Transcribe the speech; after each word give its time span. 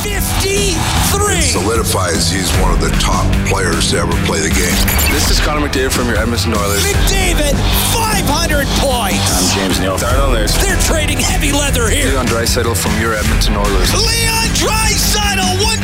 53. 0.00 1.40
solidifies 1.44 2.30
he's 2.30 2.48
one 2.64 2.72
of 2.72 2.80
the 2.80 2.88
top 3.04 3.28
players 3.52 3.90
to 3.90 3.98
ever 3.98 4.16
play 4.24 4.40
the 4.40 4.48
game. 4.48 4.72
This 5.12 5.28
is 5.28 5.38
Connor 5.40 5.68
McDavid 5.68 5.92
from 5.92 6.08
your 6.08 6.16
Edmonton 6.16 6.56
Oilers. 6.56 6.80
McDavid, 6.80 7.52
500 7.92 8.64
points. 8.80 9.20
I'm 9.28 9.44
James 9.60 9.78
Neal. 9.78 9.98
Darnell 9.98 10.32
Nurse. 10.32 10.56
They're 10.56 10.80
trading 10.88 11.18
heavy 11.18 11.52
leather 11.52 11.88
here. 11.88 12.08
Leon 12.16 12.26
Draisaitl 12.26 12.72
from 12.80 12.96
your 12.96 13.12
Edmonton 13.12 13.56
Oilers. 13.60 13.92
Leon 13.92 14.48
Draisaitl, 14.56 15.60
one-timer 15.60 15.79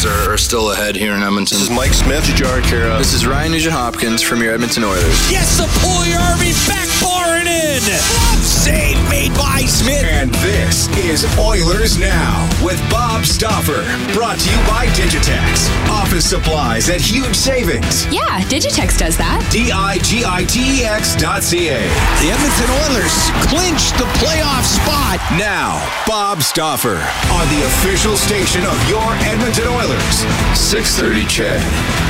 Fun 0.00 0.10
years 0.10 0.28
are, 0.28 0.34
are 0.34 0.38
still 0.38 0.72
ahead 0.72 0.96
here 0.96 1.14
in 1.14 1.22
Edmonton. 1.22 1.58
This 1.58 1.68
is 1.68 1.70
Mike 1.70 1.92
Smith, 1.92 2.24
Jujhar 2.24 2.60
Khaira. 2.62 2.98
This 2.98 3.12
is 3.12 3.26
Ryan 3.26 3.52
Nugent 3.52 3.74
Hopkins 3.74 4.22
from 4.22 4.42
your 4.42 4.52
Edmonton 4.52 4.84
Oilers. 4.84 5.30
Yes, 5.30 5.58
the 5.58 5.64
Puljujärvi 5.80 6.52
backbarring 6.68 7.46
in. 7.46 7.80
Glove 7.80 8.44
save 8.44 8.96
made 9.08 9.32
by 9.34 9.62
Smith. 9.66 10.04
And 10.04 10.32
this 10.44 10.88
is 10.98 11.24
Oilers 11.38 11.98
Now 11.98 12.48
with 12.62 12.80
Bob 12.90 13.24
Stauffer. 13.24 13.82
Brought 14.12 14.38
to 14.38 14.50
you 14.50 14.56
by 14.66 14.86
Digitex. 14.96 15.68
Office 15.88 16.28
supplies 16.28 16.88
at 16.88 17.00
huge 17.00 17.34
savings. 17.34 18.06
Yeah, 18.12 18.40
Digitex 18.48 18.98
does 18.98 19.16
that. 19.16 19.46
D 19.52 19.72
I 19.72 19.98
G 19.98 20.22
I 20.26 20.44
T 20.44 20.82
E 20.82 20.84
X 20.84 21.16
dot 21.16 21.42
C 21.42 21.68
A. 21.68 21.80
The 22.20 22.28
Edmonton 22.32 22.70
Oilers 22.88 23.16
clinched 23.48 23.96
the 23.98 24.08
playoff 24.20 24.64
spot. 24.64 25.20
Now, 25.36 25.80
Bob 26.06 26.42
Stauffer 26.42 27.00
on 27.32 27.44
the 27.48 27.64
official 27.66 28.16
station 28.16 28.64
of 28.64 28.76
your 28.88 29.04
Edmonton 29.24 29.68
Oilers. 29.90 30.24
630 30.56 31.26
CHED. 31.26 32.09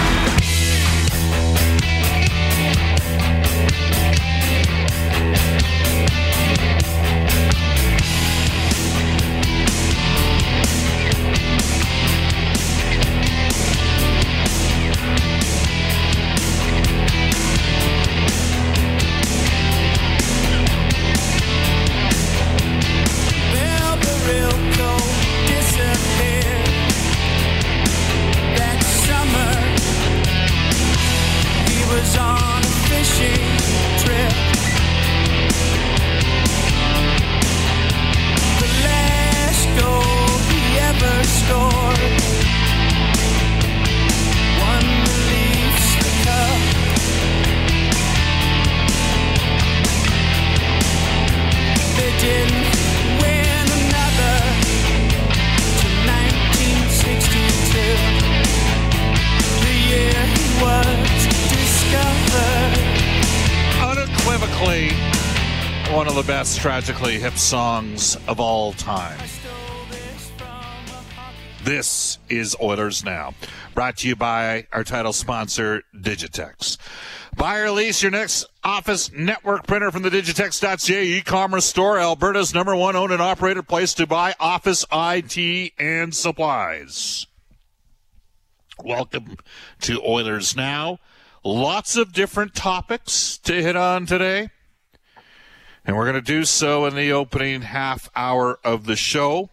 Tragically 66.61 67.19
hip 67.19 67.39
songs 67.39 68.19
of 68.29 68.39
all 68.39 68.75
time. 68.75 69.19
This 71.65 72.19
is 72.29 72.55
Oilers 72.61 73.03
Now, 73.03 73.33
brought 73.75 73.97
to 73.99 74.09
you 74.09 74.15
by 74.15 74.67
our 74.71 74.85
title 74.85 75.15
sponsor, 75.15 75.85
Digitex. 75.97 76.77
Buy 77.35 77.61
or 77.61 77.71
lease 77.71 78.03
your 78.03 78.11
next 78.11 78.45
office 78.63 79.11
network 79.11 79.67
printer 79.67 79.91
from 79.91 80.03
the 80.03 80.11
Digitex.ca 80.11 81.03
e-commerce 81.03 81.65
store, 81.65 81.99
Alberta's 81.99 82.53
number 82.53 82.77
one 82.77 82.95
owned 82.95 83.13
and 83.15 83.23
operated 83.23 83.67
place 83.67 83.95
to 83.95 84.07
buy 84.07 84.35
office 84.39 84.85
IT 84.93 85.73
and 85.79 86.15
supplies. 86.15 87.27
Welcome 88.85 89.39
to 89.81 90.03
Oilers 90.07 90.55
Now. 90.55 90.99
Lots 91.43 91.97
of 91.97 92.13
different 92.13 92.55
topics 92.55 93.39
to 93.39 93.63
hit 93.63 93.77
on 93.77 94.05
today. 94.05 94.51
And 95.91 95.97
we're 95.97 96.05
going 96.05 96.15
to 96.15 96.21
do 96.21 96.45
so 96.45 96.87
in 96.87 96.95
the 96.95 97.11
opening 97.11 97.63
half 97.63 98.09
hour 98.15 98.61
of 98.63 98.87
the 98.87 98.95
show. 98.95 99.51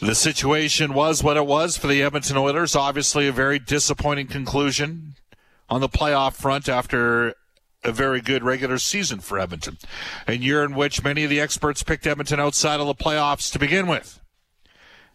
The 0.00 0.14
situation 0.14 0.94
was 0.94 1.20
what 1.20 1.36
it 1.36 1.46
was 1.46 1.76
for 1.76 1.88
the 1.88 2.00
Edmonton 2.00 2.36
Oilers. 2.36 2.76
Obviously, 2.76 3.26
a 3.26 3.32
very 3.32 3.58
disappointing 3.58 4.28
conclusion 4.28 5.16
on 5.68 5.80
the 5.80 5.88
playoff 5.88 6.34
front 6.34 6.68
after 6.68 7.34
a 7.82 7.90
very 7.90 8.20
good 8.20 8.44
regular 8.44 8.78
season 8.78 9.18
for 9.18 9.36
Edmonton. 9.36 9.78
A 10.28 10.36
year 10.36 10.62
in 10.62 10.76
which 10.76 11.02
many 11.02 11.24
of 11.24 11.30
the 11.30 11.40
experts 11.40 11.82
picked 11.82 12.06
Edmonton 12.06 12.38
outside 12.38 12.78
of 12.78 12.86
the 12.86 12.94
playoffs 12.94 13.50
to 13.50 13.58
begin 13.58 13.88
with. 13.88 14.20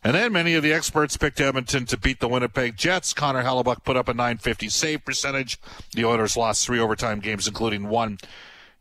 And 0.04 0.14
then 0.14 0.34
many 0.34 0.56
of 0.56 0.64
the 0.64 0.74
experts 0.74 1.16
picked 1.16 1.40
Edmonton 1.40 1.86
to 1.86 1.98
beat 1.98 2.20
the 2.20 2.28
Winnipeg 2.28 2.76
Jets. 2.76 3.14
Connor 3.14 3.44
Hellebuyck 3.44 3.86
put 3.86 3.96
up 3.96 4.10
a 4.10 4.14
950 4.14 4.68
save 4.68 5.06
percentage. 5.06 5.58
The 5.94 6.04
Oilers 6.04 6.36
lost 6.36 6.66
three 6.66 6.82
overtime 6.82 7.22
games, 7.22 7.48
including 7.48 7.88
one 7.88 8.18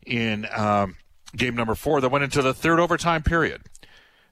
in 0.05 0.47
um, 0.55 0.95
game 1.35 1.55
number 1.55 1.75
four 1.75 2.01
that 2.01 2.09
went 2.09 2.23
into 2.23 2.41
the 2.41 2.53
third 2.53 2.79
overtime 2.79 3.23
period. 3.23 3.61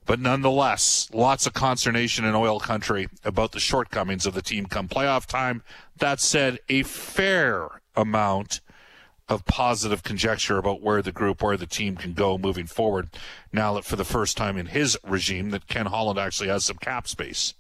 But 0.06 0.20
nonetheless, 0.20 1.10
lots 1.14 1.46
of 1.48 1.54
consternation 1.54 2.26
in 2.26 2.36
oil 2.36 2.60
country 2.60 3.08
about 3.24 3.54
the 3.54 3.60
shortcomings 3.60 4.26
of 4.26 4.34
the 4.34 4.42
team 4.42 4.66
come 4.66 4.90
playoff 4.90 5.26
time. 5.26 5.64
That 5.98 6.20
said, 6.20 6.60
a 6.68 6.84
fair 6.84 7.82
amount 7.96 8.60
of 9.30 9.46
positive 9.46 10.04
conjecture 10.04 10.58
about 10.58 10.82
where 10.82 11.02
the 11.02 11.14
group, 11.14 11.42
where 11.42 11.56
the 11.56 11.66
team 11.66 11.96
can 11.96 12.14
go 12.14 12.38
moving 12.38 12.68
forward. 12.68 13.10
Now 13.54 13.74
that 13.76 13.86
for 13.86 13.96
the 13.96 14.04
first 14.04 14.36
time 14.36 14.58
in 14.58 14.68
his 14.68 14.98
regime, 15.04 15.52
that 15.52 15.68
Ken 15.68 15.86
Holland 15.86 16.20
actually 16.20 16.50
has 16.50 16.66
some 16.66 16.78
cap 16.78 17.08
space. 17.08 17.54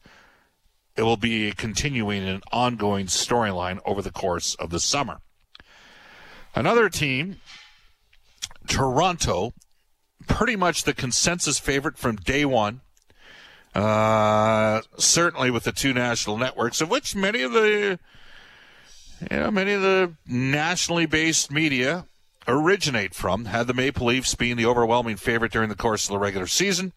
It 0.97 1.03
will 1.03 1.17
be 1.17 1.49
a 1.49 1.53
continuing 1.53 2.27
and 2.27 2.43
ongoing 2.51 3.07
storyline 3.07 3.79
over 3.85 4.01
the 4.01 4.11
course 4.11 4.55
of 4.55 4.69
the 4.69 4.79
summer. 4.79 5.21
Another 6.53 6.89
team, 6.89 7.37
Toronto, 8.67 9.53
pretty 10.27 10.55
much 10.55 10.83
the 10.83 10.93
consensus 10.93 11.59
favorite 11.59 11.97
from 11.97 12.15
day 12.15 12.45
one. 12.45 12.81
Uh, 13.75 14.81
certainly 14.97 15.49
with 15.49 15.63
the 15.63 15.71
two 15.71 15.93
national 15.93 16.37
networks, 16.37 16.79
of 16.79 16.89
which 16.89 17.15
many 17.15 17.41
of 17.41 17.53
the, 17.53 17.97
you 19.31 19.37
know, 19.37 19.49
many 19.49 19.73
of 19.73 19.81
the 19.81 20.13
nationally 20.27 21.07
based 21.07 21.51
media 21.51 22.05
originate 22.47 23.15
from, 23.15 23.45
had 23.45 23.65
the 23.65 23.73
Maple 23.73 24.07
Leafs 24.07 24.35
being 24.35 24.57
the 24.57 24.65
overwhelming 24.65 25.17
favorite 25.17 25.51
during 25.51 25.69
the 25.69 25.75
course 25.75 26.07
of 26.07 26.13
the 26.13 26.19
regular 26.19 26.45
season, 26.45 26.93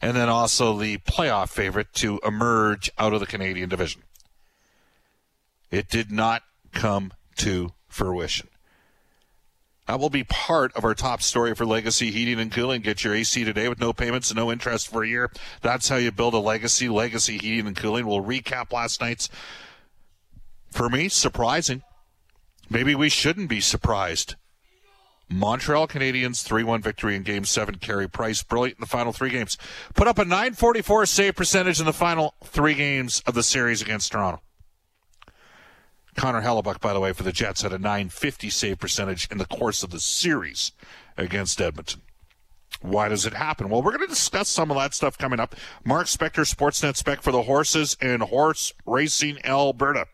and 0.00 0.16
then 0.16 0.28
also 0.28 0.78
the 0.78 0.98
playoff 0.98 1.48
favorite 1.48 1.92
to 1.94 2.20
emerge 2.24 2.88
out 2.96 3.12
of 3.12 3.18
the 3.20 3.26
Canadian 3.26 3.68
division. 3.68 4.02
It 5.72 5.88
did 5.88 6.12
not 6.12 6.42
come 6.72 7.12
to 7.38 7.72
fruition. 7.88 8.48
That 9.86 10.00
will 10.00 10.10
be 10.10 10.24
part 10.24 10.74
of 10.74 10.84
our 10.84 10.94
top 10.94 11.20
story 11.20 11.54
for 11.54 11.66
Legacy 11.66 12.10
Heating 12.10 12.40
and 12.40 12.50
Cooling. 12.50 12.80
Get 12.80 13.04
your 13.04 13.14
AC 13.14 13.44
today 13.44 13.68
with 13.68 13.80
no 13.80 13.92
payments 13.92 14.30
and 14.30 14.38
no 14.38 14.50
interest 14.50 14.88
for 14.88 15.02
a 15.02 15.08
year. 15.08 15.30
That's 15.60 15.88
how 15.88 15.96
you 15.96 16.10
build 16.10 16.32
a 16.32 16.38
legacy. 16.38 16.88
Legacy 16.88 17.36
Heating 17.36 17.66
and 17.66 17.76
Cooling. 17.76 18.06
We'll 18.06 18.22
recap 18.22 18.72
last 18.72 19.02
night's, 19.02 19.28
for 20.70 20.88
me, 20.88 21.10
surprising. 21.10 21.82
Maybe 22.70 22.94
we 22.94 23.10
shouldn't 23.10 23.50
be 23.50 23.60
surprised. 23.60 24.36
Montreal 25.28 25.88
Canadiens 25.88 26.42
3 26.42 26.64
1 26.64 26.80
victory 26.80 27.16
in 27.16 27.22
game 27.22 27.44
seven. 27.44 27.76
Carey 27.76 28.08
Price, 28.08 28.42
brilliant 28.42 28.78
in 28.78 28.82
the 28.82 28.86
final 28.86 29.12
three 29.12 29.30
games. 29.30 29.58
Put 29.94 30.06
up 30.08 30.18
a 30.18 30.24
944 30.24 31.06
save 31.06 31.34
percentage 31.34 31.80
in 31.80 31.86
the 31.86 31.92
final 31.92 32.34
three 32.44 32.74
games 32.74 33.22
of 33.26 33.34
the 33.34 33.42
series 33.42 33.82
against 33.82 34.12
Toronto. 34.12 34.40
Connor 36.16 36.42
Hellebuyck, 36.42 36.80
by 36.80 36.92
the 36.92 37.00
way, 37.00 37.12
for 37.12 37.22
the 37.22 37.32
Jets 37.32 37.62
had 37.62 37.72
a 37.72 37.78
950 37.78 38.50
save 38.50 38.78
percentage 38.78 39.28
in 39.30 39.38
the 39.38 39.46
course 39.46 39.82
of 39.82 39.90
the 39.90 40.00
series 40.00 40.72
against 41.16 41.60
Edmonton. 41.60 42.02
Why 42.80 43.08
does 43.08 43.24
it 43.24 43.34
happen? 43.34 43.68
Well, 43.68 43.82
we're 43.82 43.96
going 43.96 44.06
to 44.06 44.14
discuss 44.14 44.48
some 44.48 44.70
of 44.70 44.76
that 44.76 44.94
stuff 44.94 45.16
coming 45.16 45.40
up. 45.40 45.54
Mark 45.84 46.06
Spector, 46.06 46.44
Sportsnet 46.44 46.96
Spec 46.96 47.22
for 47.22 47.32
the 47.32 47.42
horses 47.42 47.96
and 48.00 48.22
horse 48.22 48.72
racing 48.84 49.38
Alberta. 49.44 50.06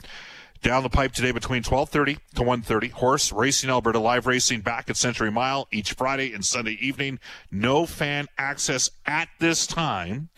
Down 0.62 0.82
the 0.82 0.91
pipe 0.91 1.12
today 1.12 1.32
between 1.32 1.62
12:30 1.62 2.19
to 2.35 2.43
1:30. 2.43 2.91
Horse 2.91 3.32
Racing 3.32 3.70
Alberta 3.70 3.99
live 3.99 4.26
racing 4.26 4.61
back 4.61 4.91
at 4.91 4.97
Century 4.99 5.31
Mile 5.31 5.67
each 5.73 5.94
Friday 5.94 6.35
and 6.35 6.44
Sunday 6.44 6.76
evening. 6.81 7.19
No 7.50 7.87
fan 7.87 8.26
access 8.37 8.91
at 9.06 9.31
this 9.38 9.67
time, 9.67 10.29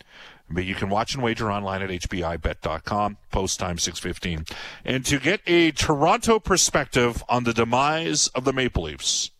but 0.53 0.65
you 0.65 0.75
can 0.75 0.89
watch 0.89 1.13
and 1.13 1.23
wager 1.23 1.51
online 1.51 1.81
at 1.81 1.89
hpibet.com. 1.89 3.17
Post 3.31 3.59
time 3.59 3.77
6:15. 3.77 4.45
And 4.85 5.05
to 5.05 5.19
get 5.19 5.41
a 5.47 5.71
Toronto 5.71 6.39
perspective 6.39 7.23
on 7.27 7.43
the 7.43 7.53
demise 7.53 8.27
of 8.29 8.43
the 8.43 8.53
Maple 8.53 8.83
Leafs, 8.83 9.31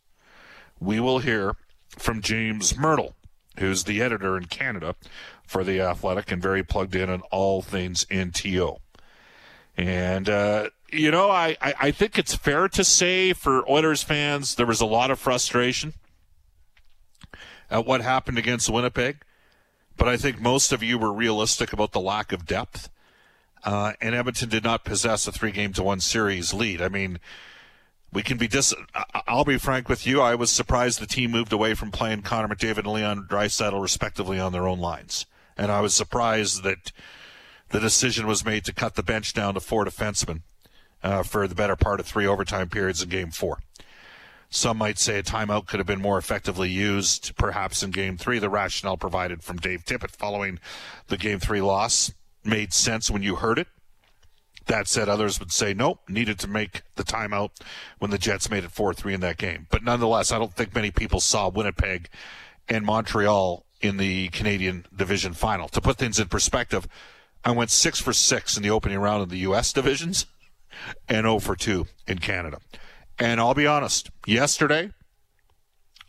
we 0.79 0.99
will 0.99 1.19
hear 1.19 1.55
from 1.97 2.21
James 2.21 2.73
Mirtle, 2.73 3.13
who's 3.57 3.83
the 3.83 4.01
editor 4.01 4.37
in 4.37 4.45
Canada 4.45 4.95
for 5.45 5.63
the 5.63 5.79
Athletic 5.79 6.31
and 6.31 6.41
very 6.41 6.63
plugged 6.63 6.95
in 6.95 7.09
on 7.09 7.21
all 7.31 7.61
things 7.61 8.05
NTO. 8.05 8.79
And, 9.75 10.29
uh, 10.29 10.69
you 10.91 11.11
know, 11.11 11.29
I, 11.29 11.57
I, 11.61 11.73
I 11.79 11.91
think 11.91 12.17
it's 12.17 12.35
fair 12.35 12.67
to 12.69 12.83
say 12.83 13.33
for 13.33 13.67
Oilers 13.69 14.03
fans, 14.03 14.55
there 14.55 14.65
was 14.65 14.81
a 14.81 14.85
lot 14.85 15.11
of 15.11 15.19
frustration 15.19 15.93
at 17.69 17.85
what 17.85 18.01
happened 18.01 18.37
against 18.37 18.69
Winnipeg. 18.69 19.23
But 19.97 20.07
I 20.07 20.17
think 20.17 20.41
most 20.41 20.71
of 20.71 20.81
you 20.83 20.97
were 20.97 21.13
realistic 21.13 21.73
about 21.73 21.91
the 21.91 21.99
lack 21.99 22.31
of 22.31 22.45
depth. 22.45 22.89
Uh, 23.63 23.93
and 24.01 24.13
Edmonton 24.13 24.49
did 24.49 24.63
not 24.63 24.83
possess 24.83 25.27
a 25.27 25.31
three 25.31 25.51
game 25.51 25.71
to 25.73 25.83
one 25.83 26.01
series 26.01 26.53
lead. 26.53 26.81
I 26.81 26.89
mean, 26.89 27.19
we 28.11 28.21
can 28.21 28.37
be 28.37 28.47
dis. 28.47 28.73
I'll 29.27 29.45
be 29.45 29.57
frank 29.57 29.89
with 29.89 30.05
you. 30.05 30.21
I 30.21 30.35
was 30.35 30.51
surprised 30.51 30.99
the 30.99 31.07
team 31.07 31.31
moved 31.31 31.51
away 31.51 31.73
from 31.73 31.91
playing 31.91 32.21
Connor 32.21 32.53
McDavid 32.53 32.79
and 32.79 32.87
Leon 32.87 33.27
Draisaitl 33.29 33.81
respectively 33.81 34.39
on 34.39 34.51
their 34.51 34.67
own 34.67 34.79
lines, 34.79 35.25
and 35.57 35.71
I 35.71 35.81
was 35.81 35.95
surprised 35.95 36.63
that 36.63 36.91
the 37.69 37.79
decision 37.79 38.27
was 38.27 38.45
made 38.45 38.65
to 38.65 38.73
cut 38.73 38.95
the 38.95 39.03
bench 39.03 39.33
down 39.33 39.55
to 39.55 39.59
four 39.59 39.83
defensemen 39.83 40.41
uh, 41.01 41.23
for 41.23 41.47
the 41.47 41.55
better 41.55 41.75
part 41.75 41.99
of 41.99 42.05
three 42.05 42.27
overtime 42.27 42.69
periods 42.69 43.01
in 43.01 43.09
Game 43.09 43.31
Four. 43.31 43.59
Some 44.53 44.77
might 44.77 44.99
say 44.99 45.17
a 45.17 45.23
timeout 45.23 45.65
could 45.65 45.79
have 45.79 45.87
been 45.87 45.99
more 45.99 46.19
effectively 46.19 46.69
used, 46.69 47.35
perhaps 47.37 47.81
in 47.81 47.89
Game 47.89 48.17
Three. 48.17 48.37
The 48.37 48.51
rationale 48.51 48.97
provided 48.97 49.41
from 49.41 49.57
Dave 49.57 49.83
Tippett 49.83 50.11
following 50.11 50.59
the 51.07 51.17
Game 51.17 51.39
Three 51.39 51.59
loss 51.59 52.13
made 52.43 52.71
sense 52.71 53.09
when 53.09 53.23
you 53.23 53.37
heard 53.37 53.57
it. 53.57 53.65
That 54.67 54.87
said, 54.87 55.09
others 55.09 55.39
would 55.39 55.51
say 55.51 55.73
nope, 55.73 56.01
needed 56.07 56.37
to 56.37 56.47
make 56.47 56.83
the 56.93 57.03
timeout 57.03 57.49
when 57.97 58.11
the 58.11 58.19
Jets 58.19 58.51
made 58.51 58.63
it 58.63 58.69
4 58.69 58.93
3 58.93 59.15
in 59.15 59.21
that 59.21 59.37
game. 59.37 59.65
But 59.71 59.83
nonetheless, 59.83 60.31
I 60.31 60.37
don't 60.37 60.53
think 60.53 60.75
many 60.75 60.91
people 60.91 61.19
saw 61.19 61.49
Winnipeg 61.49 62.09
and 62.69 62.85
Montreal 62.85 63.65
in 63.81 63.97
the 63.97 64.29
Canadian 64.29 64.85
division 64.95 65.33
final. 65.33 65.67
To 65.69 65.81
put 65.81 65.97
things 65.97 66.19
in 66.19 66.27
perspective, 66.27 66.87
I 67.43 67.49
went 67.49 67.71
6 67.71 67.99
for 67.99 68.13
6 68.13 68.55
in 68.55 68.61
the 68.61 68.69
opening 68.69 68.99
round 68.99 69.23
of 69.23 69.29
the 69.29 69.39
U.S. 69.39 69.73
divisions 69.73 70.27
and 71.09 71.25
0 71.25 71.39
for 71.39 71.55
2 71.55 71.87
in 72.07 72.19
Canada. 72.19 72.59
And 73.19 73.39
I'll 73.39 73.53
be 73.53 73.67
honest, 73.67 74.09
yesterday, 74.25 74.91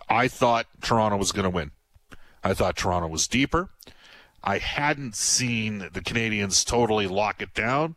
I 0.08 0.28
thought 0.28 0.66
Toronto 0.80 1.16
was 1.16 1.32
going 1.32 1.44
to 1.44 1.50
win. 1.50 1.70
I 2.42 2.54
thought 2.54 2.76
Toronto 2.76 3.08
was 3.08 3.28
deeper. 3.28 3.70
I 4.42 4.58
hadn't 4.58 5.16
seen 5.16 5.78
the 5.78 6.00
Canadiens 6.00 6.64
totally 6.64 7.06
lock 7.06 7.40
it 7.40 7.54
down. 7.54 7.96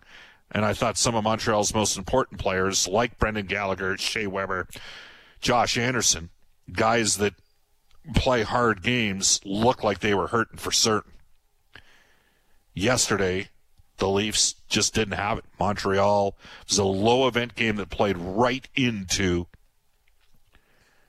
And 0.52 0.64
I 0.64 0.74
thought 0.74 0.98
some 0.98 1.16
of 1.16 1.24
Montreal's 1.26 1.74
most 1.74 1.98
important 1.98 2.40
players, 2.40 2.88
like 2.88 3.18
Brendan 3.18 3.48
Gallagher, 3.48 3.98
Shea 3.98 4.28
Weber, 4.28 4.68
Josh 5.42 5.78
Anderson, 5.78 6.30
guys 6.72 7.18
that 7.18 7.34
play 8.16 8.44
hard 8.44 8.82
games, 8.82 9.42
look 9.44 9.84
like 9.84 10.00
they 10.00 10.14
were 10.14 10.28
hurting 10.28 10.58
for 10.58 10.72
certain. 10.72 11.12
Yesterday, 12.74 13.50
the 13.98 14.10
Leafs 14.10 14.56
just 14.70 14.94
didn't 14.94 15.16
have 15.16 15.40
it. 15.40 15.46
Montreal 15.60 16.36
was 16.68 16.78
a 16.78 16.84
low 16.84 17.28
event 17.28 17.56
game 17.56 17.78
that 17.78 17.90
played 17.90 18.18
right 18.18 18.68
into 18.76 19.48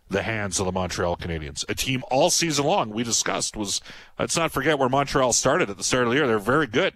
the 0.08 0.22
hands 0.22 0.58
of 0.58 0.66
the 0.66 0.72
Montreal 0.72 1.16
Canadiens. 1.16 1.68
A 1.68 1.74
team 1.74 2.02
all 2.10 2.30
season 2.30 2.64
long 2.64 2.90
we 2.90 3.04
discussed 3.04 3.56
was, 3.56 3.82
let's 4.18 4.36
not 4.36 4.52
forget 4.52 4.78
where 4.78 4.88
Montreal 4.88 5.32
started 5.32 5.68
at 5.68 5.76
the 5.76 5.84
start 5.84 6.04
of 6.04 6.10
the 6.10 6.16
year. 6.16 6.26
They're 6.26 6.38
very 6.38 6.66
good. 6.66 6.94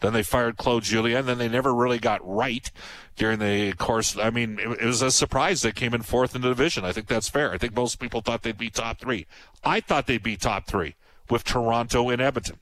Then 0.00 0.12
they 0.12 0.22
fired 0.22 0.56
Claude 0.56 0.82
Julien. 0.82 1.26
Then 1.26 1.38
they 1.38 1.48
never 1.48 1.74
really 1.74 1.98
got 1.98 2.26
right 2.26 2.70
during 3.16 3.38
the 3.38 3.72
course. 3.74 4.16
I 4.16 4.30
mean, 4.30 4.58
it, 4.58 4.84
was 4.84 5.02
a 5.02 5.10
surprise 5.10 5.62
they 5.62 5.72
came 5.72 5.94
in 5.94 6.02
fourth 6.02 6.34
in 6.34 6.42
the 6.42 6.48
division. 6.48 6.84
I 6.84 6.92
think 6.92 7.08
that's 7.08 7.28
fair. 7.28 7.52
I 7.52 7.58
think 7.58 7.74
most 7.74 7.98
people 7.98 8.20
thought 8.20 8.42
they'd 8.42 8.58
be 8.58 8.70
top 8.70 8.98
three. 8.98 9.26
I 9.64 9.80
thought 9.80 10.06
they'd 10.06 10.22
be 10.22 10.36
top 10.36 10.66
three 10.66 10.96
with 11.28 11.44
Toronto 11.44 12.08
and 12.10 12.20
Edmonton 12.20 12.58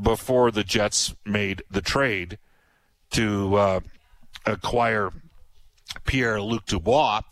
before 0.00 0.50
the 0.50 0.64
Jets 0.64 1.14
made 1.24 1.62
the 1.70 1.80
trade 1.80 2.38
to 3.10 3.54
uh, 3.56 3.80
acquire 4.46 5.10
Pierre 6.04 6.40
Luc 6.40 6.66
Dubois 6.66 7.22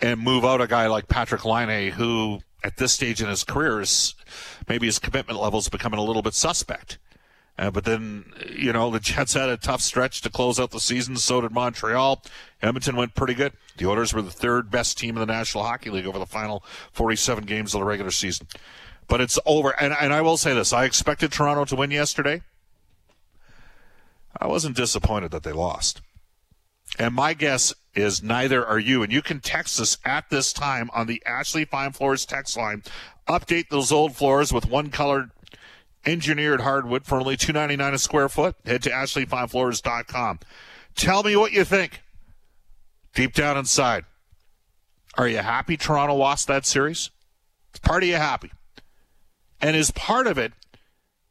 and 0.00 0.20
move 0.20 0.44
out 0.44 0.60
a 0.60 0.66
guy 0.66 0.86
like 0.86 1.08
Patrick 1.08 1.44
Laine, 1.44 1.92
who 1.92 2.40
at 2.62 2.76
this 2.76 2.92
stage 2.92 3.22
in 3.22 3.28
his 3.28 3.44
career 3.44 3.80
is 3.80 4.14
maybe 4.68 4.86
his 4.86 4.98
commitment 4.98 5.40
level 5.40 5.58
is 5.58 5.68
becoming 5.68 5.98
a 5.98 6.04
little 6.04 6.22
bit 6.22 6.34
suspect. 6.34 6.98
Uh, 7.58 7.70
but 7.70 7.84
then, 7.84 8.24
you 8.48 8.72
know, 8.72 8.90
the 8.90 9.00
Jets 9.00 9.34
had 9.34 9.50
a 9.50 9.56
tough 9.56 9.82
stretch 9.82 10.22
to 10.22 10.30
close 10.30 10.58
out 10.58 10.70
the 10.70 10.80
season. 10.80 11.16
So 11.16 11.42
did 11.42 11.52
Montreal. 11.52 12.22
Edmonton 12.62 12.96
went 12.96 13.14
pretty 13.14 13.34
good. 13.34 13.52
The 13.76 13.86
Oilers 13.86 14.14
were 14.14 14.22
the 14.22 14.30
third 14.30 14.70
best 14.70 14.96
team 14.96 15.16
in 15.16 15.20
the 15.20 15.26
National 15.26 15.64
Hockey 15.64 15.90
League 15.90 16.06
over 16.06 16.18
the 16.18 16.26
final 16.26 16.64
47 16.92 17.44
games 17.44 17.74
of 17.74 17.80
the 17.80 17.84
regular 17.84 18.10
season. 18.10 18.46
But 19.10 19.20
it's 19.20 19.40
over. 19.44 19.70
And, 19.70 19.92
and 19.92 20.12
I 20.12 20.22
will 20.22 20.36
say 20.36 20.54
this 20.54 20.72
I 20.72 20.84
expected 20.84 21.32
Toronto 21.32 21.64
to 21.66 21.76
win 21.76 21.90
yesterday. 21.90 22.42
I 24.40 24.46
wasn't 24.46 24.76
disappointed 24.76 25.32
that 25.32 25.42
they 25.42 25.52
lost. 25.52 26.00
And 26.96 27.14
my 27.14 27.34
guess 27.34 27.74
is 27.92 28.22
neither 28.22 28.64
are 28.64 28.78
you. 28.78 29.02
And 29.02 29.12
you 29.12 29.20
can 29.20 29.40
text 29.40 29.80
us 29.80 29.98
at 30.04 30.30
this 30.30 30.52
time 30.52 30.90
on 30.94 31.08
the 31.08 31.20
Ashley 31.26 31.64
Fine 31.64 31.92
Floors 31.92 32.24
text 32.24 32.56
line. 32.56 32.84
Update 33.28 33.68
those 33.68 33.90
old 33.90 34.14
floors 34.14 34.52
with 34.52 34.66
one 34.66 34.90
colored 34.90 35.30
engineered 36.06 36.60
hardwood 36.60 37.04
for 37.04 37.18
only 37.18 37.36
$2.99 37.36 37.92
a 37.92 37.98
square 37.98 38.28
foot. 38.28 38.54
Head 38.64 38.84
to 38.84 38.90
ashleyfinefloors.com. 38.90 40.38
Tell 40.94 41.22
me 41.24 41.34
what 41.34 41.52
you 41.52 41.64
think. 41.64 42.02
Deep 43.12 43.34
down 43.34 43.58
inside, 43.58 44.04
are 45.18 45.26
you 45.26 45.38
happy 45.38 45.76
Toronto 45.76 46.14
lost 46.14 46.46
that 46.46 46.64
series? 46.64 47.10
Part 47.82 48.04
of 48.04 48.08
you 48.08 48.14
happy? 48.14 48.52
And 49.60 49.76
is 49.76 49.90
part 49.90 50.26
of 50.26 50.38
it 50.38 50.52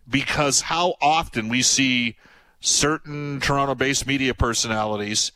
because 0.07 0.62
how 0.62 0.95
often 1.01 1.50
we 1.50 1.62
see 1.62 2.15
certain 2.59 3.39
Toronto-based 3.39 4.05
media 4.05 4.33
personalities 4.33 5.31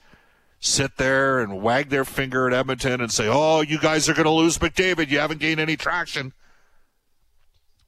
sit 0.59 0.97
there 0.97 1.39
and 1.39 1.61
wag 1.61 1.89
their 1.89 2.05
finger 2.05 2.47
at 2.47 2.53
Edmonton 2.53 3.01
and 3.01 3.11
say, 3.11 3.27
"Oh, 3.27 3.61
you 3.61 3.79
guys 3.79 4.07
are 4.07 4.13
going 4.13 4.25
to 4.25 4.31
lose 4.31 4.57
McDavid. 4.57 5.09
You 5.09 5.19
haven't 5.19 5.39
gained 5.39 5.59
any 5.59 5.75
traction." 5.75 6.33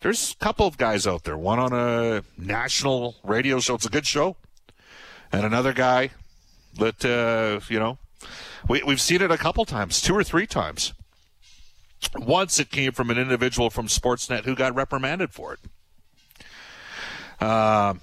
there's 0.05 0.33
a 0.39 0.43
couple 0.43 0.67
of 0.67 0.77
guys 0.77 1.07
out 1.07 1.23
there. 1.23 1.35
One 1.35 1.57
on 1.57 1.73
a 1.73 2.23
national 2.37 3.15
radio 3.23 3.59
show. 3.59 3.73
It's 3.73 3.87
a 3.87 3.89
good 3.89 4.05
show. 4.05 4.35
And 5.31 5.43
another 5.43 5.73
guy 5.73 6.11
that, 6.77 7.03
uh, 7.03 7.59
you 7.73 7.79
know, 7.79 7.97
we, 8.69 8.83
we've 8.83 9.01
seen 9.01 9.23
it 9.23 9.31
a 9.31 9.37
couple 9.37 9.65
times, 9.65 10.01
two 10.01 10.15
or 10.15 10.23
three 10.23 10.45
times. 10.45 10.93
Once 12.15 12.59
it 12.59 12.71
came 12.71 12.91
from 12.91 13.09
an 13.09 13.17
individual 13.17 13.69
from 13.69 13.87
Sportsnet 13.87 14.45
who 14.45 14.55
got 14.55 14.75
reprimanded 14.75 15.31
for 15.31 15.53
it. 15.53 15.59
Uh, 17.39 17.95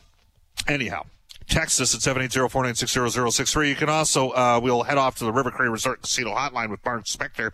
anyhow, 0.69 1.05
Text 1.53 1.83
us 1.83 1.95
at 1.95 2.01
780-496-0063. 2.01 3.69
You 3.69 3.75
can 3.75 3.91
also, 3.91 4.31
uh, 4.31 4.59
we'll 4.63 4.85
head 4.85 4.97
off 4.97 5.17
to 5.17 5.25
the 5.25 5.33
River 5.33 5.51
Cree 5.51 5.69
Resort 5.69 6.01
Casino 6.01 6.35
Hotline 6.35 6.71
with 6.71 6.83
Mark 6.83 7.05
Spector 7.05 7.53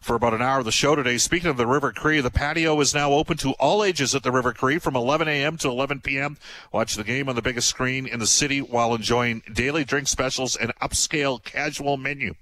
for 0.00 0.16
about 0.16 0.34
an 0.34 0.42
hour 0.42 0.58
of 0.58 0.64
the 0.64 0.72
show 0.72 0.96
today. 0.96 1.16
Speaking 1.16 1.48
of 1.48 1.56
the 1.56 1.66
River 1.66 1.92
Cree, 1.92 2.20
the 2.20 2.30
patio 2.30 2.80
is 2.80 2.92
now 2.92 3.12
open 3.12 3.36
to 3.38 3.52
all 3.52 3.84
ages 3.84 4.16
at 4.16 4.24
the 4.24 4.32
River 4.32 4.52
Cree 4.52 4.78
from 4.78 4.96
11 4.96 5.28
a.m. 5.28 5.56
to 5.58 5.68
11 5.68 6.00
p.m. 6.00 6.38
Watch 6.72 6.96
the 6.96 7.04
game 7.04 7.28
on 7.28 7.36
the 7.36 7.42
biggest 7.42 7.68
screen 7.68 8.06
in 8.08 8.18
the 8.18 8.26
city 8.26 8.60
while 8.60 8.92
enjoying 8.94 9.42
daily 9.52 9.84
drink 9.84 10.08
specials 10.08 10.56
and 10.56 10.74
upscale 10.82 11.40
casual 11.42 11.96
menu 11.96 12.34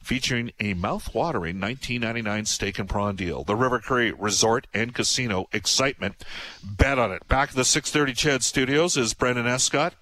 featuring 0.00 0.52
a 0.58 0.74
mouth-watering 0.74 1.60
1999 1.60 2.44
steak 2.46 2.78
and 2.78 2.88
prawn 2.88 3.16
deal. 3.16 3.44
The 3.44 3.56
River 3.56 3.78
Cree 3.78 4.12
Resort 4.12 4.66
and 4.72 4.94
Casino 4.94 5.48
excitement. 5.52 6.24
Bet 6.62 6.98
on 6.98 7.12
it. 7.12 7.26
Back 7.28 7.50
at 7.50 7.56
the 7.56 7.64
630 7.64 8.14
CHED 8.14 8.42
Studios 8.42 8.96
is 8.96 9.14
Brendan 9.14 9.46
Escott 9.46 9.94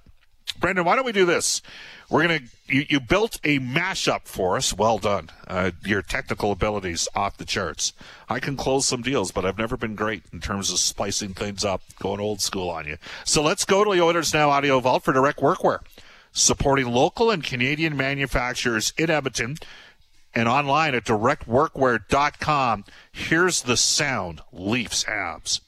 Brendan, 0.59 0.85
why 0.85 0.97
don't 0.97 1.05
we 1.05 1.12
do 1.12 1.25
this? 1.25 1.62
We're 2.11 2.23
gonna 2.23 2.40
you, 2.67 2.85
you 2.88 3.00
built 3.00 3.38
a 3.45 3.59
mashup 3.59 4.23
for 4.25 4.57
us. 4.57 4.75
Well 4.75 4.99
done. 4.99 5.31
Uh, 5.47 5.73
your 5.85 6.02
technical 6.02 6.52
abilities 6.52 7.07
off 7.14 7.37
the 7.37 7.45
charts. 7.45 7.93
I 8.28 8.40
can 8.40 8.57
close 8.57 8.87
some 8.87 9.02
deals, 9.02 9.31
but 9.31 9.45
I've 9.45 9.59
never 9.59 9.76
been 9.76 9.95
great 9.95 10.23
in 10.33 10.40
terms 10.40 10.71
of 10.71 10.78
spicing 10.78 11.35
things 11.35 11.64
up, 11.64 11.83
going 12.00 12.21
old 12.21 12.40
school 12.40 12.71
on 12.71 12.87
you. 12.87 12.97
So 13.25 13.43
let's 13.43 13.64
go 13.64 13.85
to 13.85 13.93
the 13.93 14.02
Oilers 14.02 14.33
Now 14.35 14.50
Audio 14.50 14.81
Vault 14.81 15.05
for 15.05 15.12
direct 15.12 15.40
workwear, 15.40 15.81
supporting 16.33 16.87
local 16.87 17.31
and 17.31 17.45
Canadian 17.45 17.97
manufacturers 17.97 18.93
in 18.97 19.11
Edmonton 19.11 19.59
and 20.35 20.49
online 20.49 20.94
at 20.94 21.04
directworkwear.com. 21.04 22.85
Here's 23.12 23.62
the 23.62 23.76
sound 23.76 24.42
Leafs 24.52 25.06
abs. 25.06 25.61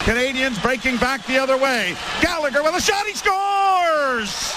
Canadiens 0.00 0.60
breaking 0.62 0.96
back 0.98 1.24
the 1.26 1.38
other 1.38 1.56
way. 1.56 1.94
Gallagher 2.20 2.62
with 2.62 2.74
a 2.74 2.80
shot. 2.80 3.06
He 3.06 3.14
scores! 3.14 4.54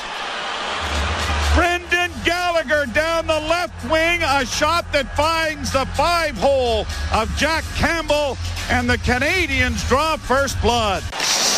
Brendan 1.56 2.12
Gallagher 2.24 2.86
down 2.94 3.26
the 3.26 3.40
left 3.40 3.90
wing, 3.90 4.22
a 4.22 4.46
shot 4.46 4.92
that 4.94 5.16
finds 5.16 5.72
the 5.72 5.86
five 5.88 6.38
hole 6.38 6.86
of 7.12 7.36
Jack 7.36 7.64
Campbell, 7.76 8.38
and 8.70 8.88
the 8.88 8.98
Canadiens 9.00 9.88
draw 9.90 10.18
first 10.18 10.62
blood. 10.62 11.02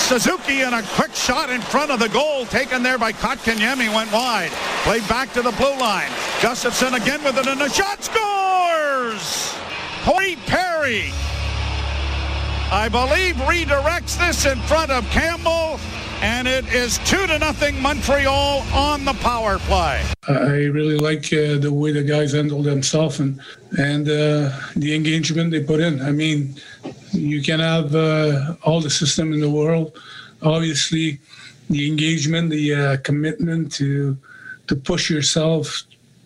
Suzuki 0.10 0.62
and 0.62 0.74
a 0.74 0.82
quick 0.96 1.13
shot 1.13 1.51
in 1.51 1.62
front 1.62 1.92
of 1.92 2.00
the 2.00 2.10
goal 2.10 2.44
taken 2.48 2.82
there 2.82 2.98
by 2.98 3.12
Kotkaniemi 3.12 3.94
went 3.94 4.12
wide. 4.12 4.50
Played 4.82 5.08
back 5.08 5.32
to 5.34 5.44
the 5.44 5.51
blue 5.51 5.78
line. 5.78 6.10
Gustafsson 6.42 7.00
again 7.00 7.24
with 7.24 7.38
it 7.38 7.46
and 7.46 7.62
a 7.62 7.70
shot 7.70 8.04
scores! 8.04 9.54
Corey 10.01 10.36
Perry, 10.48 11.12
I 12.72 12.89
believe, 12.92 13.36
redirects 13.36 14.18
this 14.18 14.48
in 14.48 14.58
front 14.62 14.89
of 14.89 15.08
Campbell 15.12 15.80
and 16.22 16.48
it 16.48 16.68
is 16.74 16.98
two 17.06 17.28
to 17.28 17.38
nothing 17.38 17.80
Montreal 17.80 18.63
on 18.74 19.06
the 19.06 19.13
power 19.13 19.60
play. 19.60 20.04
I 20.28 20.66
really 20.66 20.98
like 20.98 21.25
uh, 21.25 21.60
the 21.60 21.72
way 21.72 21.92
the 21.92 22.04
guys 22.04 22.34
handle 22.34 22.63
themselves 22.63 23.20
and 23.20 23.39
and 23.78 24.08
uh, 24.08 24.50
the 24.75 24.96
engagement 24.96 25.51
they 25.51 25.63
put 25.63 25.80
in. 25.80 26.01
I 26.01 26.12
mean, 26.12 26.56
you 27.12 27.42
can 27.42 27.60
have 27.60 27.96
uh, 27.96 28.56
all 28.63 28.82
the 28.82 28.89
system 28.89 29.34
in 29.34 29.39
the 29.39 29.50
world. 29.50 29.98
Obviously, 30.42 31.20
the 31.70 31.88
engagement, 31.88 32.50
the 32.50 32.74
uh, 32.74 32.98
commitment 33.04 33.72
to 33.74 34.18
to 34.68 34.75
push 34.75 35.10
yourself, 35.10 35.84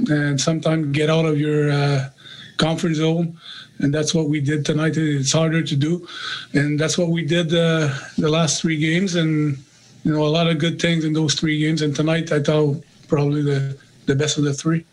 and 0.10 0.40
sometimes 0.40 0.96
get 0.96 1.10
out 1.10 1.26
of 1.26 1.40
your 1.40 1.72
uh, 1.72 2.10
comfort 2.58 2.94
zone 2.96 3.38
and 3.80 3.94
that's 3.94 4.14
what 4.14 4.30
we 4.30 4.40
did 4.40 4.66
tonight. 4.66 4.98
It's 4.98 5.34
harder 5.34 5.62
to 5.62 5.76
do, 5.76 6.08
and 6.54 6.80
that's 6.80 6.98
what 6.98 7.10
we 7.10 7.26
did 7.26 7.54
uh, 7.54 7.94
the 8.18 8.30
last 8.30 8.62
three 8.62 8.78
games. 8.78 9.16
And 9.16 9.58
you 10.04 10.14
know, 10.14 10.26
a 10.26 10.28
lot 10.28 10.48
of 10.48 10.58
good 10.58 10.82
things 10.82 11.06
in 11.06 11.14
those 11.14 11.36
three 11.36 11.60
games. 11.60 11.82
And 11.82 11.96
tonight, 11.96 12.32
I 12.32 12.42
thought 12.42 12.84
probably 13.08 13.42
the, 13.42 13.78
the 14.06 14.16
best 14.16 14.38
of 14.38 14.44
the 14.44 14.54
three. 14.54 14.86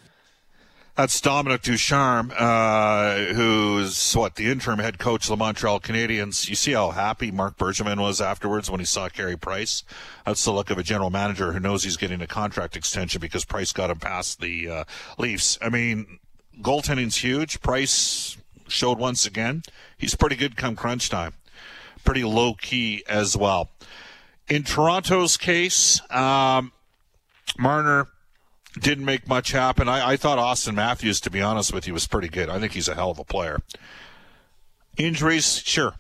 That's 1.00 1.19
Dominique 1.23 1.62
Ducharme, 1.62 2.30
uh, 2.37 3.33
who's 3.33 4.12
what 4.12 4.35
the 4.35 4.50
interim 4.50 4.80
head 4.80 4.99
coach 4.99 5.25
of 5.25 5.28
the 5.30 5.37
Montreal 5.38 5.80
Canadiens. 5.80 6.47
You 6.47 6.54
see 6.54 6.73
how 6.73 6.90
happy 6.90 7.30
Marc 7.30 7.57
Bergevin 7.57 7.99
was 7.99 8.21
afterwards 8.21 8.71
when 8.71 8.80
he 8.80 8.85
saw 8.85 9.09
Carey 9.09 9.38
Price. 9.38 9.83
That's 10.26 10.45
the 10.45 10.52
look 10.52 10.69
of 10.69 10.76
a 10.76 10.83
general 10.83 11.09
manager 11.09 11.52
who 11.52 11.59
knows 11.59 11.85
he's 11.85 11.97
getting 11.97 12.21
a 12.21 12.26
contract 12.26 12.76
extension 12.76 13.19
because 13.19 13.47
Price 13.47 13.73
got 13.73 13.88
him 13.88 13.99
past 13.99 14.42
the 14.42 14.69
uh, 14.69 14.85
Leafs. 15.16 15.57
I 15.62 15.71
mean, 15.71 16.19
goaltending's 16.61 17.16
huge. 17.16 17.62
Price 17.62 18.37
showed 18.69 18.99
once 18.99 19.25
again 19.25 19.62
he's 19.97 20.14
pretty 20.14 20.37
good 20.37 20.54
come 20.54 20.76
crunch 20.76 21.09
time. 21.09 21.33
Pretty 22.04 22.25
low 22.25 22.52
key 22.52 23.04
as 23.09 23.35
well. 23.35 23.71
In 24.50 24.64
Toronto's 24.64 25.38
case, 25.38 25.99
um, 26.11 26.73
Marner 27.57 28.07
didn't 28.78 29.04
make 29.04 29.28
much 29.28 29.52
happen. 29.52 29.88
I, 29.88 30.10
I, 30.10 30.16
thought 30.16 30.38
Auston 30.38 30.74
Matthews, 30.74 31.20
to 31.22 31.30
be 31.30 31.40
honest 31.40 31.72
with 31.72 31.86
you, 31.86 31.94
was 31.94 32.06
pretty 32.06 32.28
good. 32.28 32.48
I 32.48 32.58
think 32.58 32.72
he's 32.72 32.88
a 32.88 32.94
hell 32.94 33.10
of 33.10 33.18
a 33.18 33.24
player. 33.24 33.60
Injuries, 34.96 35.58
sure. 35.58 35.94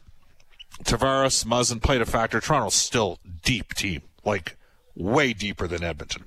Tavares, 0.84 1.44
Muzzin 1.44 1.82
played 1.82 2.00
a 2.00 2.06
factor. 2.06 2.40
Toronto's 2.40 2.74
still 2.74 3.18
deep 3.42 3.74
team, 3.74 4.02
like 4.24 4.56
way 4.94 5.32
deeper 5.32 5.66
than 5.66 5.82
Edmonton, 5.82 6.24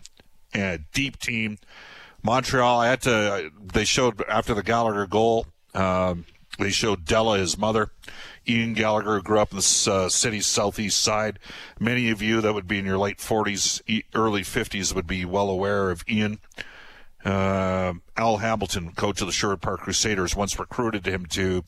and 0.53 0.63
a 0.63 0.83
deep 0.93 1.17
team. 1.17 1.57
Montreal, 2.21 2.79
I 2.79 2.87
had 2.87 3.01
to. 3.01 3.51
They 3.61 3.83
showed 3.83 4.21
after 4.29 4.53
the 4.53 4.63
Gallagher 4.63 5.07
goal. 5.07 5.47
Um, 5.73 6.25
they 6.59 6.69
showed 6.69 7.05
Della, 7.05 7.39
his 7.39 7.57
mother, 7.57 7.89
Ian 8.47 8.73
Gallagher, 8.73 9.15
who 9.15 9.21
grew 9.23 9.39
up 9.39 9.51
in 9.51 9.57
the 9.57 9.91
uh, 9.91 10.09
city's 10.09 10.45
southeast 10.45 11.01
side. 11.01 11.39
Many 11.79 12.09
of 12.09 12.21
you 12.21 12.41
that 12.41 12.53
would 12.53 12.67
be 12.67 12.79
in 12.79 12.85
your 12.85 12.97
late 12.97 13.17
40s, 13.17 13.81
early 14.13 14.41
50s 14.41 14.93
would 14.93 15.07
be 15.07 15.25
well 15.25 15.49
aware 15.49 15.89
of 15.89 16.03
Ian. 16.07 16.39
Uh, 17.25 17.93
Al 18.17 18.37
Hamilton, 18.37 18.91
coach 18.91 19.21
of 19.21 19.27
the 19.27 19.33
Sherwood 19.33 19.61
Park 19.61 19.81
Crusaders, 19.81 20.35
once 20.35 20.59
recruited 20.59 21.07
him 21.07 21.25
to 21.27 21.63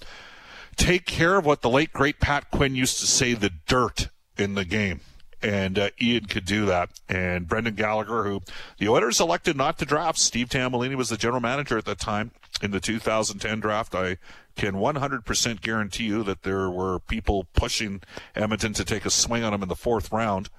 take 0.76 1.06
care 1.06 1.38
of 1.38 1.46
what 1.46 1.62
the 1.62 1.70
late 1.70 1.94
great 1.94 2.20
Pat 2.20 2.52
Quinn 2.52 2.76
used 2.76 3.00
to 3.00 3.08
say 3.08 3.34
the 3.34 3.52
dirt 3.66 4.10
in 4.38 4.56
the 4.56 4.66
game. 4.66 5.00
And 5.42 5.80
uh, 5.80 5.90
Ian 6.02 6.26
could 6.26 6.46
do 6.46 6.66
that. 6.66 6.90
And 7.08 7.48
Brendan 7.48 7.76
Gallagher, 7.76 8.24
who 8.24 8.42
the 8.78 8.90
Oilers 8.90 9.20
elected 9.20 9.56
not 9.56 9.78
to 9.80 9.86
draft, 9.86 10.20
Steve 10.20 10.50
Tambellini 10.50 10.96
was 10.96 11.10
the 11.10 11.18
general 11.18 11.42
manager 11.42 11.78
at 11.78 11.86
that 11.86 12.00
time 12.00 12.32
in 12.62 12.72
the 12.72 12.80
2010 12.80 13.60
draft. 13.60 13.96
I 13.96 14.18
can 14.56 14.76
100% 14.76 15.62
guarantee 15.62 16.06
you 16.06 16.24
that 16.24 16.44
there 16.44 16.70
were 16.70 17.00
people 17.00 17.48
pushing 17.54 18.02
Edmonton 18.36 18.74
to 18.74 18.86
take 18.86 19.06
a 19.06 19.10
swing 19.10 19.44
on 19.44 19.54
him 19.54 19.64
in 19.64 19.70
the 19.70 19.76
fourth 19.76 20.12
round. 20.12 20.50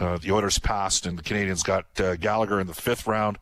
Uh, 0.00 0.18
the 0.18 0.32
Oilers 0.32 0.58
passed, 0.58 1.06
and 1.06 1.18
the 1.18 1.22
Canadiens 1.22 1.62
got 1.62 1.86
uh, 2.00 2.16
Gallagher 2.16 2.58
in 2.58 2.66
the 2.66 2.74
fifth 2.74 3.06
round. 3.06 3.38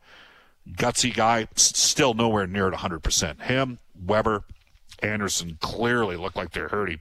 Gutsy 0.71 1.15
guy, 1.15 1.49
still 1.55 2.15
nowhere 2.15 2.47
near 2.47 2.69
at 2.69 2.75
100%. 2.75 3.43
Him, 3.43 3.79
Weber, 4.05 4.45
Anderson 5.03 5.59
clearly 5.61 6.17
look 6.17 6.37
like 6.37 6.53
they're 6.53 6.69
hurting. 6.69 7.01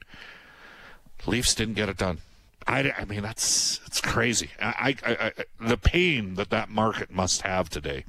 Leafs 1.25 1.53
didn't 1.53 1.75
get 1.75 1.89
it 1.89 1.97
done. 1.97 2.19
I, 2.67 2.91
I 2.97 3.05
mean, 3.05 3.21
that's 3.21 3.79
it's 3.85 4.01
crazy. 4.01 4.51
I, 4.61 4.95
I, 5.03 5.11
I, 5.13 5.31
the 5.59 5.77
pain 5.77 6.35
that 6.35 6.49
that 6.51 6.69
market 6.69 7.11
must 7.11 7.41
have 7.41 7.69
today. 7.69 8.05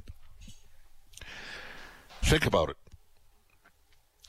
Think 2.23 2.45
about 2.45 2.69
it 2.69 2.77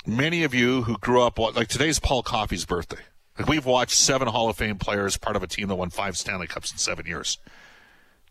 many 0.06 0.44
of 0.44 0.54
you 0.54 0.82
who 0.82 0.98
grew 0.98 1.22
up 1.22 1.38
like 1.38 1.68
today's 1.68 1.98
Paul 1.98 2.22
Coffey's 2.22 2.64
birthday. 2.64 3.02
Like 3.38 3.48
we've 3.48 3.66
watched 3.66 3.96
seven 3.96 4.28
Hall 4.28 4.48
of 4.48 4.56
Fame 4.56 4.78
players, 4.78 5.16
part 5.16 5.36
of 5.36 5.42
a 5.42 5.46
team 5.46 5.68
that 5.68 5.74
won 5.74 5.90
five 5.90 6.16
Stanley 6.16 6.46
Cups 6.46 6.72
in 6.72 6.78
seven 6.78 7.06
years. 7.06 7.38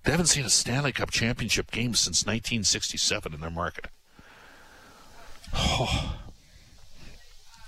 They 0.03 0.11
haven't 0.11 0.27
seen 0.27 0.45
a 0.45 0.49
Stanley 0.49 0.91
Cup 0.91 1.11
championship 1.11 1.71
game 1.71 1.93
since 1.93 2.25
1967 2.25 3.33
in 3.33 3.39
their 3.39 3.49
market. 3.49 3.87
Oh. 5.53 6.17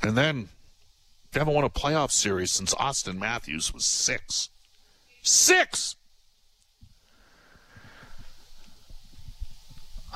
And 0.02 0.18
then 0.18 0.50
they 1.32 1.40
haven't 1.40 1.54
won 1.54 1.64
a 1.64 1.70
playoff 1.70 2.12
series 2.12 2.52
since 2.52 2.74
Auston 2.76 3.18
Matthews 3.18 3.74
was 3.74 3.86
six. 3.86 4.50
Six! 5.24 5.96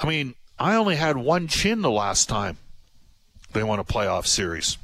I 0.02 0.08
mean, 0.08 0.36
I 0.60 0.76
only 0.76 0.96
had 0.96 1.18
one 1.18 1.48
chin 1.48 1.82
the 1.82 1.90
last 1.90 2.28
time 2.28 2.58
they 3.54 3.64
won 3.64 3.80
a 3.80 3.84
playoff 3.84 4.28
series. 4.28 4.78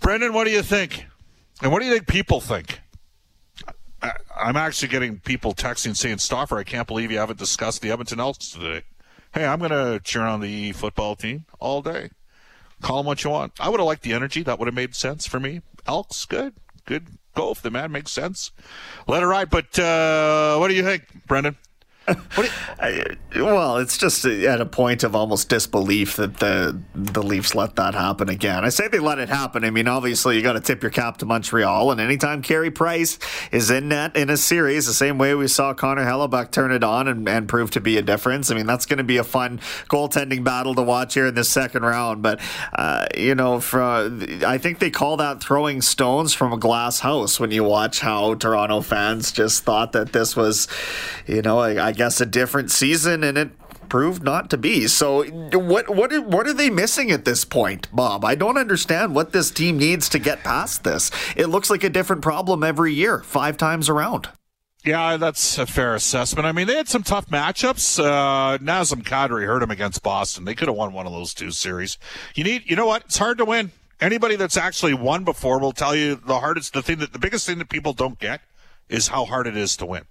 Brendan, 0.00 0.32
what 0.32 0.44
do 0.44 0.50
you 0.50 0.62
think? 0.62 1.06
And 1.62 1.70
what 1.70 1.80
do 1.80 1.86
you 1.86 1.92
think 1.92 2.06
people 2.06 2.40
think? 2.40 2.80
I, 4.02 4.12
am 4.40 4.56
actually 4.56 4.88
getting 4.88 5.20
people 5.20 5.54
texting 5.54 5.94
saying, 5.94 6.18
Stauffer, 6.18 6.58
I 6.58 6.64
can't 6.64 6.88
believe 6.88 7.10
you 7.10 7.18
haven't 7.18 7.38
discussed 7.38 7.82
the 7.82 7.90
Edmonton 7.90 8.18
Elks 8.18 8.50
today. 8.50 8.82
Hey, 9.32 9.44
I'm 9.44 9.58
going 9.58 9.70
to 9.70 10.00
cheer 10.02 10.22
on 10.22 10.40
the 10.40 10.72
football 10.72 11.14
team 11.14 11.44
all 11.60 11.82
day. 11.82 12.10
Call 12.80 12.98
them 12.98 13.06
what 13.06 13.22
you 13.22 13.30
want. 13.30 13.52
I 13.60 13.68
would 13.68 13.78
have 13.78 13.86
liked 13.86 14.02
the 14.02 14.14
energy. 14.14 14.42
That 14.42 14.58
would 14.58 14.66
have 14.66 14.74
made 14.74 14.94
sense 14.94 15.26
for 15.26 15.38
me. 15.38 15.60
Elks, 15.86 16.24
good. 16.24 16.54
Good 16.86 17.06
go 17.34 17.52
if 17.52 17.62
the 17.62 17.70
man 17.70 17.92
makes 17.92 18.10
sense. 18.10 18.50
Let 19.06 19.22
it 19.22 19.26
ride. 19.26 19.50
But 19.50 19.78
uh, 19.78 20.56
what 20.56 20.68
do 20.68 20.74
you 20.74 20.82
think, 20.82 21.04
Brendan? 21.26 21.56
well, 23.36 23.78
it's 23.78 23.98
just 23.98 24.24
at 24.24 24.60
a 24.60 24.66
point 24.66 25.04
of 25.04 25.14
almost 25.14 25.48
disbelief 25.48 26.16
that 26.16 26.38
the 26.38 26.80
the 26.94 27.22
Leafs 27.22 27.54
let 27.54 27.76
that 27.76 27.94
happen 27.94 28.28
again. 28.28 28.64
I 28.64 28.68
say 28.68 28.88
they 28.88 28.98
let 28.98 29.18
it 29.18 29.28
happen. 29.28 29.64
I 29.64 29.70
mean, 29.70 29.88
obviously 29.88 30.36
you 30.36 30.42
got 30.42 30.54
to 30.54 30.60
tip 30.60 30.82
your 30.82 30.90
cap 30.90 31.18
to 31.18 31.26
Montreal, 31.26 31.90
and 31.90 32.00
anytime 32.00 32.42
Carey 32.42 32.70
Price 32.70 33.18
is 33.52 33.70
in 33.70 33.88
net 33.88 34.16
in 34.16 34.30
a 34.30 34.36
series, 34.36 34.86
the 34.86 34.94
same 34.94 35.18
way 35.18 35.34
we 35.34 35.48
saw 35.48 35.74
Connor 35.74 36.04
Hellebuyck 36.04 36.50
turn 36.50 36.72
it 36.72 36.84
on 36.84 37.08
and, 37.08 37.28
and 37.28 37.48
prove 37.48 37.70
to 37.72 37.80
be 37.80 37.96
a 37.96 38.02
difference. 38.02 38.50
I 38.50 38.54
mean, 38.54 38.66
that's 38.66 38.86
going 38.86 38.98
to 38.98 39.04
be 39.04 39.16
a 39.16 39.24
fun 39.24 39.58
goaltending 39.88 40.44
battle 40.44 40.74
to 40.74 40.82
watch 40.82 41.14
here 41.14 41.26
in 41.26 41.34
the 41.34 41.44
second 41.44 41.82
round. 41.82 42.22
But 42.22 42.40
uh, 42.72 43.06
you 43.16 43.34
know, 43.34 43.56
I 44.46 44.58
think 44.58 44.78
they 44.78 44.90
call 44.90 45.16
that 45.18 45.42
throwing 45.42 45.82
stones 45.82 46.34
from 46.34 46.52
a 46.52 46.58
glass 46.58 47.00
house 47.00 47.38
when 47.38 47.50
you 47.50 47.64
watch 47.64 48.00
how 48.00 48.34
Toronto 48.34 48.80
fans 48.80 49.32
just 49.32 49.64
thought 49.64 49.92
that 49.92 50.12
this 50.12 50.36
was, 50.36 50.68
you 51.26 51.42
know, 51.42 51.58
I, 51.58 51.88
I 51.88 51.92
guess 52.00 52.18
a 52.18 52.24
different 52.24 52.70
season, 52.70 53.22
and 53.22 53.36
it 53.36 53.50
proved 53.90 54.22
not 54.22 54.48
to 54.48 54.56
be. 54.56 54.86
So 54.86 55.22
what 55.24 55.94
what 55.94 56.18
what 56.24 56.46
are 56.46 56.54
they 56.54 56.70
missing 56.70 57.10
at 57.10 57.26
this 57.26 57.44
point, 57.44 57.94
Bob? 57.94 58.24
I 58.24 58.34
don't 58.34 58.56
understand 58.56 59.14
what 59.14 59.34
this 59.34 59.50
team 59.50 59.76
needs 59.76 60.08
to 60.08 60.18
get 60.18 60.42
past 60.42 60.82
this. 60.82 61.10
It 61.36 61.48
looks 61.48 61.68
like 61.68 61.84
a 61.84 61.90
different 61.90 62.22
problem 62.22 62.64
every 62.64 62.94
year, 62.94 63.18
five 63.18 63.58
times 63.58 63.90
around. 63.90 64.30
Yeah, 64.82 65.18
that's 65.18 65.58
a 65.58 65.66
fair 65.66 65.94
assessment. 65.94 66.46
I 66.46 66.52
mean, 66.52 66.66
they 66.66 66.76
had 66.76 66.88
some 66.88 67.02
tough 67.02 67.26
matchups. 67.26 68.02
Uh, 68.02 68.56
Nazem 68.56 69.02
Kadri 69.02 69.44
hurt 69.44 69.62
him 69.62 69.70
against 69.70 70.02
Boston. 70.02 70.46
They 70.46 70.54
could 70.54 70.68
have 70.68 70.76
won 70.78 70.94
one 70.94 71.06
of 71.06 71.12
those 71.12 71.34
two 71.34 71.50
series. 71.50 71.98
You 72.34 72.44
need, 72.44 72.62
you 72.64 72.76
know 72.76 72.86
what? 72.86 73.02
It's 73.04 73.18
hard 73.18 73.36
to 73.36 73.44
win. 73.44 73.72
Anybody 74.00 74.36
that's 74.36 74.56
actually 74.56 74.94
won 74.94 75.24
before 75.24 75.60
will 75.60 75.72
tell 75.72 75.94
you 75.94 76.14
the 76.14 76.40
hardest, 76.40 76.72
the 76.72 76.80
thing 76.80 76.96
that 77.00 77.12
the 77.12 77.18
biggest 77.18 77.46
thing 77.46 77.58
that 77.58 77.68
people 77.68 77.92
don't 77.92 78.18
get 78.18 78.40
is 78.88 79.08
how 79.08 79.26
hard 79.26 79.46
it 79.46 79.54
is 79.54 79.76
to 79.76 79.84
win. 79.84 80.04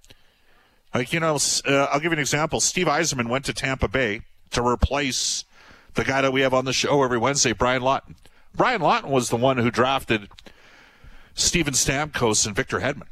Like, 0.94 1.12
you 1.12 1.20
know, 1.20 1.38
uh, 1.66 1.86
I'll 1.92 2.00
give 2.00 2.10
you 2.10 2.12
an 2.12 2.18
example. 2.18 2.60
Steve 2.60 2.86
Yzerman 2.86 3.28
went 3.28 3.44
to 3.44 3.52
Tampa 3.52 3.88
Bay 3.88 4.22
to 4.50 4.66
replace 4.66 5.44
the 5.94 6.04
guy 6.04 6.20
that 6.20 6.32
we 6.32 6.40
have 6.40 6.54
on 6.54 6.64
the 6.64 6.72
show 6.72 7.02
every 7.02 7.18
Wednesday, 7.18 7.52
Brian 7.52 7.82
Lawton. 7.82 8.16
Brian 8.54 8.80
Lawton 8.80 9.10
was 9.10 9.28
the 9.28 9.36
one 9.36 9.58
who 9.58 9.70
drafted 9.70 10.28
Steven 11.34 11.74
Stamkos 11.74 12.46
and 12.46 12.56
Victor 12.56 12.80
Hedman. 12.80 13.06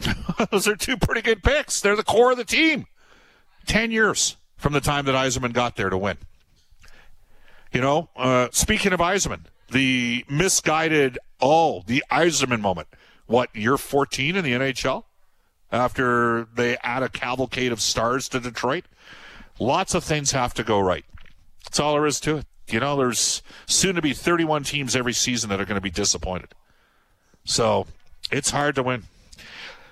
Those 0.50 0.66
are 0.66 0.76
two 0.76 0.96
pretty 0.96 1.22
good 1.22 1.42
picks. 1.42 1.80
They're 1.80 1.96
the 1.96 2.02
core 2.02 2.32
of 2.32 2.36
the 2.36 2.44
team. 2.44 2.86
Ten 3.66 3.90
years 3.90 4.36
from 4.56 4.72
the 4.72 4.80
time 4.80 5.04
that 5.04 5.14
Yzerman 5.14 5.52
got 5.52 5.76
there 5.76 5.90
to 5.90 5.98
win. 5.98 6.18
You 7.72 7.80
know, 7.80 8.10
uh, 8.16 8.48
speaking 8.50 8.92
of 8.92 9.00
Yzerman, 9.00 9.44
the 9.70 10.24
misguided, 10.28 11.18
oh, 11.40 11.82
the 11.86 12.02
Yzerman 12.10 12.60
moment. 12.60 12.88
What, 13.26 13.54
year 13.54 13.78
14 13.78 14.34
in 14.34 14.44
the 14.44 14.52
NHL? 14.52 15.04
After 15.72 16.46
they 16.54 16.76
add 16.78 17.02
a 17.02 17.08
cavalcade 17.08 17.72
of 17.72 17.80
stars 17.80 18.28
to 18.30 18.40
Detroit? 18.40 18.84
Lots 19.58 19.94
of 19.94 20.02
things 20.02 20.32
have 20.32 20.54
to 20.54 20.64
go 20.64 20.80
right. 20.80 21.04
That's 21.64 21.78
all 21.78 21.94
there 21.94 22.06
is 22.06 22.18
to 22.20 22.38
it. 22.38 22.46
You 22.68 22.80
know, 22.80 22.96
there's 22.96 23.42
soon 23.66 23.96
to 23.96 24.02
be 24.02 24.12
31 24.12 24.64
teams 24.64 24.96
every 24.96 25.12
season 25.12 25.50
that 25.50 25.60
are 25.60 25.64
going 25.64 25.76
to 25.76 25.80
be 25.80 25.90
disappointed. 25.90 26.54
So 27.44 27.86
it's 28.30 28.50
hard 28.50 28.74
to 28.76 28.82
win. 28.82 29.04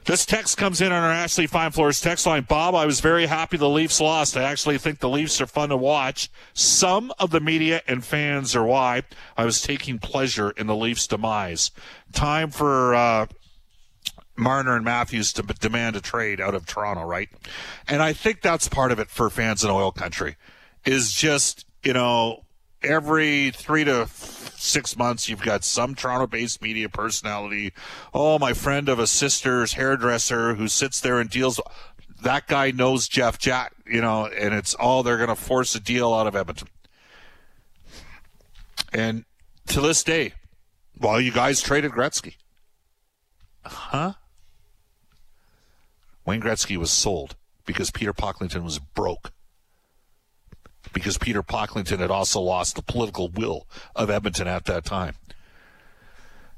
This 0.08 0.24
text 0.24 0.56
comes 0.56 0.80
in 0.80 0.90
on 0.90 1.02
our 1.02 1.10
Ashley 1.10 1.46
Fine 1.46 1.72
Floors 1.72 2.00
text 2.00 2.24
line. 2.24 2.44
Bob, 2.44 2.74
I 2.74 2.86
was 2.86 3.00
very 3.00 3.26
happy 3.26 3.58
the 3.58 3.68
Leafs 3.68 4.00
lost. 4.00 4.38
I 4.38 4.42
actually 4.44 4.78
think 4.78 5.00
the 5.00 5.08
Leafs 5.08 5.38
are 5.40 5.46
fun 5.46 5.68
to 5.68 5.76
watch. 5.76 6.30
Some 6.54 7.12
of 7.18 7.30
the 7.30 7.40
media 7.40 7.82
and 7.86 8.02
fans 8.02 8.56
are 8.56 8.64
why 8.64 9.02
I 9.36 9.44
was 9.44 9.60
taking 9.60 9.98
pleasure 9.98 10.50
in 10.52 10.66
the 10.66 10.74
Leafs' 10.74 11.06
demise. 11.06 11.72
Time 12.12 12.50
for 12.50 12.94
uh, 12.94 13.26
Marner 14.38 14.76
and 14.76 14.84
Matthews 14.84 15.32
to 15.34 15.42
demand 15.42 15.96
a 15.96 16.00
trade 16.00 16.40
out 16.40 16.54
of 16.54 16.66
Toronto, 16.66 17.02
right? 17.02 17.28
And 17.86 18.02
I 18.02 18.12
think 18.12 18.40
that's 18.40 18.68
part 18.68 18.92
of 18.92 18.98
it 18.98 19.10
for 19.10 19.30
fans 19.30 19.64
in 19.64 19.70
oil 19.70 19.92
country 19.92 20.36
is 20.84 21.12
just, 21.12 21.66
you 21.82 21.92
know, 21.92 22.44
every 22.82 23.50
three 23.50 23.84
to 23.84 24.06
six 24.08 24.96
months, 24.96 25.28
you've 25.28 25.42
got 25.42 25.64
some 25.64 25.94
Toronto 25.94 26.26
based 26.26 26.62
media 26.62 26.88
personality. 26.88 27.72
Oh, 28.14 28.38
my 28.38 28.52
friend 28.52 28.88
of 28.88 28.98
a 28.98 29.06
sister's 29.06 29.74
hairdresser 29.74 30.54
who 30.54 30.68
sits 30.68 31.00
there 31.00 31.20
and 31.20 31.30
deals. 31.30 31.60
That 32.22 32.46
guy 32.46 32.70
knows 32.70 33.08
Jeff 33.08 33.38
Jack, 33.38 33.74
you 33.86 34.00
know, 34.00 34.26
and 34.26 34.54
it's 34.54 34.74
all 34.74 35.02
they're 35.02 35.16
going 35.16 35.28
to 35.28 35.36
force 35.36 35.74
a 35.74 35.80
deal 35.80 36.12
out 36.12 36.26
of 36.26 36.34
Edmonton. 36.34 36.68
And 38.92 39.24
to 39.68 39.80
this 39.80 40.02
day, 40.02 40.32
well, 40.98 41.20
you 41.20 41.30
guys 41.30 41.60
traded 41.60 41.92
Gretzky. 41.92 42.34
Huh? 43.64 44.14
Wayne 46.28 46.42
Gretzky 46.42 46.76
was 46.76 46.92
sold 46.92 47.36
because 47.64 47.90
Peter 47.90 48.12
Pocklington 48.12 48.62
was 48.62 48.78
broke 48.78 49.32
because 50.92 51.16
Peter 51.16 51.42
Pocklington 51.42 52.00
had 52.00 52.10
also 52.10 52.38
lost 52.38 52.76
the 52.76 52.82
political 52.82 53.30
will 53.30 53.66
of 53.96 54.10
Edmonton 54.10 54.46
at 54.46 54.66
that 54.66 54.84
time. 54.84 55.14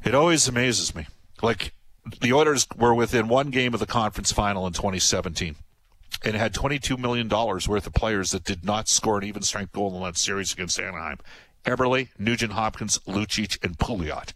It 0.03 0.13
always 0.13 0.49
amazes 0.49 0.93
me. 0.93 1.07
Like 1.41 1.73
the 2.21 2.33
Oilers 2.33 2.67
were 2.77 2.93
within 2.93 3.29
one 3.29 3.51
game 3.51 3.73
of 3.73 3.79
the 3.79 3.87
conference 3.87 4.33
final 4.33 4.67
in 4.67 4.73
2017 4.73 5.55
and 6.25 6.35
had 6.35 6.53
$22 6.53 6.99
million 6.99 7.29
worth 7.29 7.87
of 7.87 7.95
players 7.95 8.33
that 8.33 8.43
did 8.43 8.65
not 8.65 8.89
score 8.89 9.19
an 9.19 9.25
even 9.25 9.43
strength 9.43 9.71
goal 9.71 9.95
in 9.95 10.03
that 10.03 10.17
series 10.17 10.53
against 10.53 10.81
Anaheim. 10.81 11.19
Eberle, 11.65 12.09
Nugent 12.19 12.55
Hopkins, 12.55 12.99
Lucic, 13.07 13.65
and 13.65 13.79
Pouliot 13.79 14.33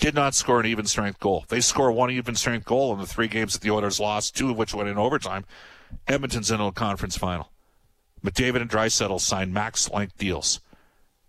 did 0.00 0.14
not 0.14 0.34
score 0.34 0.60
an 0.60 0.66
even 0.66 0.86
strength 0.86 1.20
goal. 1.20 1.44
They 1.48 1.60
score 1.60 1.92
one 1.92 2.10
even 2.10 2.34
strength 2.34 2.64
goal 2.64 2.92
in 2.92 3.00
the 3.00 3.06
three 3.06 3.28
games 3.28 3.52
that 3.52 3.60
the 3.60 3.70
Oilers 3.70 4.00
lost, 4.00 4.34
two 4.34 4.50
of 4.50 4.56
which 4.56 4.74
went 4.74 4.88
in 4.88 4.98
overtime. 4.98 5.44
Edmonton's 6.08 6.50
in 6.50 6.60
a 6.60 6.72
conference 6.72 7.16
final. 7.16 7.50
McDavid 8.24 8.62
and 8.62 8.70
Draisaitl 8.70 9.20
signed 9.20 9.52
max 9.54 9.90
length 9.90 10.16
deals. 10.18 10.60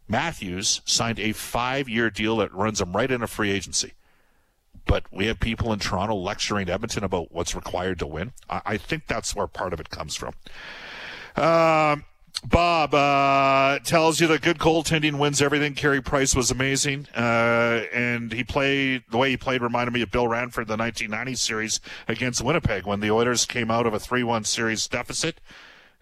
Matthews 0.08 0.82
signed 0.86 1.19
a 1.19 1.34
five 1.34 1.88
year 1.88 2.10
deal 2.10 2.38
that 2.38 2.54
runs 2.54 2.82
him 2.82 2.93
right 2.93 3.12
into 3.12 3.28
free 3.28 3.52
agency. 3.52 3.93
But 4.86 5.06
we 5.12 5.28
have 5.28 5.39
people 5.39 5.72
in 5.74 5.80
Toronto 5.80 6.15
lecturing 6.15 6.69
Edmonton 6.69 7.04
about 7.04 7.32
what's 7.32 7.56
required 7.56 8.00
to 8.00 8.08
win. 8.08 8.34
I, 8.50 8.62
I 8.65 8.78
think 8.78 9.08
that's 9.08 9.36
where 9.36 9.48
part 9.48 9.74
of 9.74 9.80
it 9.80 9.89
comes 9.89 10.15
from. 10.15 10.34
Um, 11.36 12.06
Bob 12.43 12.93
uh, 12.95 13.80
tells 13.80 14.19
you 14.19 14.27
that 14.27 14.41
good 14.41 14.58
goaltending 14.58 15.19
wins 15.19 15.41
everything. 15.41 15.75
Carey 15.75 16.01
Price 16.01 16.36
was 16.36 16.49
amazing, 16.49 17.08
uh, 17.15 17.84
and 17.93 18.34
he 18.34 18.43
played 18.43 19.04
the 19.12 19.17
way 19.17 19.30
he 19.30 19.38
played 19.38 19.62
reminded 19.62 19.93
me 19.93 20.01
of 20.01 20.12
Bill 20.12 20.27
Ranford 20.27 20.67
the 20.67 20.75
1990 20.75 21.36
series 21.36 21.80
against 22.08 22.43
Winnipeg 22.43 22.88
when 22.88 22.99
the 22.99 23.12
Oilers 23.12 23.45
came 23.45 23.69
out 23.69 23.86
of 23.86 23.93
a 23.93 23.99
3-1 23.99 24.45
series 24.47 24.88
deficit 24.88 25.39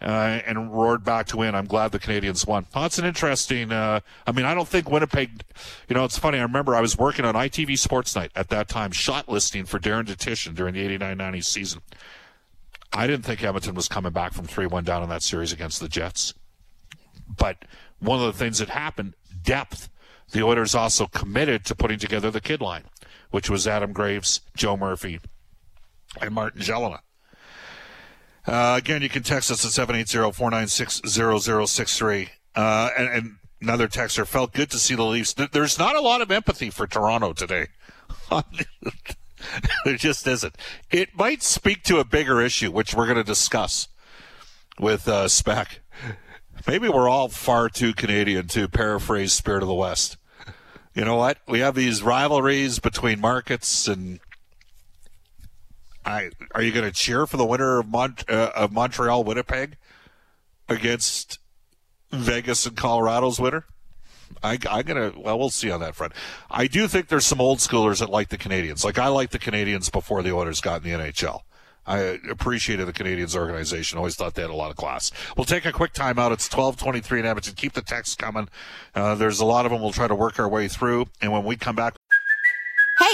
uh, 0.02 0.40
and 0.46 0.74
roared 0.74 1.04
back 1.04 1.28
to 1.28 1.38
win. 1.38 1.56
I'm 1.56 1.66
glad 1.66 1.92
the 1.92 2.00
Canadiens 2.00 2.48
won. 2.48 2.66
Oh, 2.74 2.84
that's 2.84 2.98
an 2.98 3.06
interesting. 3.06 3.72
Uh, 3.72 4.00
I 4.26 4.32
mean, 4.32 4.46
I 4.46 4.54
don't 4.54 4.68
think 4.68 4.90
Winnipeg. 4.90 5.44
You 5.90 5.96
know, 5.96 6.06
it's 6.06 6.18
funny. 6.18 6.38
I 6.40 6.44
remember 6.44 6.74
I 6.74 6.82
was 6.82 6.98
working 6.98 7.26
on 7.26 7.36
ITV 7.36 7.78
Sports 7.78 8.16
Night 8.16 8.32
at 8.36 8.50
that 8.50 8.70
time, 8.70 8.92
shot 8.92 9.28
listing 9.28 9.66
for 9.66 9.78
Darren 9.78 10.06
Dutchyshen 10.06 10.56
during 10.56 10.74
the 10.74 10.98
89-90 10.98 11.44
season. 11.44 11.82
I 12.94 13.08
didn't 13.08 13.26
think 13.26 13.44
Edmonton 13.44 13.76
was 13.76 13.88
coming 13.88 14.12
back 14.12 14.34
from 14.34 14.48
3-1 14.48 14.84
down 14.84 15.04
in 15.04 15.10
that 15.10 15.22
series 15.22 15.52
against 15.52 15.80
the 15.80 15.88
Jets. 15.88 16.34
But 17.38 17.66
one 18.00 18.20
of 18.20 18.26
the 18.26 18.38
things 18.38 18.60
that 18.60 18.70
happened, 18.70 19.14
depth. 19.44 19.90
The 20.32 20.44
Oilers 20.44 20.76
also 20.76 21.08
committed 21.08 21.66
to 21.66 21.76
putting 21.76 21.98
together 21.98 22.30
the 22.30 22.42
kid 22.42 22.62
line, 22.62 22.84
which 23.32 23.50
was 23.50 23.68
Adam 23.68 23.94
Graves, 23.94 24.42
Joe 24.56 24.78
Murphy, 24.78 25.20
and 26.22 26.34
Martin 26.34 26.62
Gelinas. 26.62 27.00
Uh, 28.46 28.76
again, 28.78 29.02
you 29.02 29.10
can 29.10 29.24
text 29.24 29.52
us 29.52 29.66
at 29.66 29.88
780-496-0063. 29.88 32.30
Uh, 32.56 32.90
and, 32.98 33.10
and 33.10 33.36
another 33.62 33.88
texter 33.88 34.26
felt 34.26 34.54
good 34.54 34.72
to 34.72 34.80
see 34.80 34.96
the 34.96 35.04
Leafs. 35.04 35.34
There's 35.34 35.78
not 35.78 35.96
a 35.96 36.02
lot 36.02 36.22
of 36.22 36.32
empathy 36.32 36.70
for 36.70 36.88
Toronto 36.88 37.34
today. 37.34 37.68
there 39.86 39.96
just 39.96 40.28
isn't. 40.28 40.56
It 40.92 41.16
might 41.16 41.44
speak 41.44 41.84
to 41.84 42.00
a 42.00 42.06
bigger 42.06 42.42
issue, 42.42 42.72
which 42.72 42.94
we're 42.94 43.06
going 43.06 43.18
to 43.18 43.24
discuss 43.24 43.88
with 44.80 45.08
uh, 45.08 45.28
Spec. 45.28 45.82
Maybe 46.68 46.90
we're 46.90 47.10
all 47.10 47.30
far 47.30 47.70
too 47.70 47.94
Canadian 47.94 48.48
to 48.50 48.68
paraphrase 48.68 49.34
Spirit 49.34 49.62
of 49.62 49.68
the 49.68 49.74
West. 49.74 50.18
You 50.94 51.06
know 51.06 51.16
what? 51.16 51.38
We 51.48 51.60
have 51.60 51.76
these 51.76 52.04
rivalries 52.04 52.80
between 52.80 53.22
markets 53.22 53.88
and 53.88 54.20
I, 56.06 56.32
are 56.56 56.62
you 56.62 56.72
going 56.72 56.86
to 56.86 56.92
cheer 56.92 57.28
for 57.28 57.38
the 57.38 57.46
winner 57.46 57.80
of, 57.80 57.88
Mont, 57.88 58.24
uh, 58.30 58.52
of 58.56 58.72
Montreal 58.72 59.24
Winnipeg 59.24 59.78
against 60.68 61.40
Vegas 62.12 62.66
and 62.66 62.76
Colorado's 62.76 63.40
winner? 63.40 63.66
I, 64.44 64.58
am 64.70 64.82
gonna. 64.84 65.14
Well, 65.18 65.38
we'll 65.38 65.50
see 65.50 65.72
on 65.72 65.80
that 65.82 65.96
front. 65.96 66.14
I 66.50 66.68
do 66.68 66.88
think 66.88 67.08
there's 67.08 67.26
some 67.26 67.42
old 67.42 67.60
schoolers 67.60 68.00
that 68.00 68.10
like 68.10 68.30
the 68.30 68.38
Canadiens. 68.38 68.84
Like 68.84 68.98
I 68.98 69.08
like 69.08 69.32
the 69.32 69.40
Canadiens 69.40 69.92
before 69.92 70.24
the 70.24 70.34
Oilers 70.34 70.62
got 70.62 70.84
in 70.84 70.92
the 70.92 70.98
NHL. 70.98 71.42
I 71.86 72.20
appreciated 72.30 72.86
the 72.86 72.94
Canadiens 72.94 73.36
organization. 73.36 73.98
Always 73.98 74.16
thought 74.16 74.36
they 74.36 74.44
had 74.44 74.52
a 74.52 74.56
lot 74.56 74.70
of 74.70 74.78
class. 74.78 75.12
We'll 75.36 75.46
take 75.46 75.66
a 75.66 75.72
quick 75.72 75.94
timeout. 75.94 76.32
It's 76.32 76.48
12:23 76.48 77.20
in 77.20 77.26
Edmonton. 77.26 77.56
Keep 77.56 77.74
the 77.74 77.82
texts 77.82 78.16
coming. 78.16 78.48
Uh, 78.94 79.16
there's 79.16 79.40
a 79.40 79.46
lot 79.46 79.66
of 79.66 79.72
them. 79.72 79.82
We'll 79.82 79.92
try 79.92 80.08
to 80.08 80.16
work 80.16 80.40
our 80.40 80.48
way 80.48 80.68
through. 80.68 81.08
And 81.22 81.32
when 81.32 81.44
we 81.44 81.56
come 81.56 81.76
back. 81.76 81.99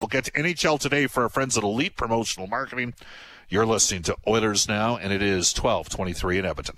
We'll 0.00 0.08
get 0.08 0.24
to 0.24 0.30
NHL 0.32 0.80
today 0.80 1.06
for 1.08 1.24
our 1.24 1.28
friends 1.28 1.58
at 1.58 1.62
Elite 1.62 1.94
Promotional 1.94 2.46
Marketing. 2.46 2.94
You're 3.50 3.66
listening 3.66 4.00
to 4.04 4.16
Oilers 4.26 4.66
Now, 4.66 4.96
and 4.96 5.12
it 5.12 5.20
is 5.20 5.54
1223 5.54 6.38
in 6.38 6.46
Edmonton. 6.46 6.76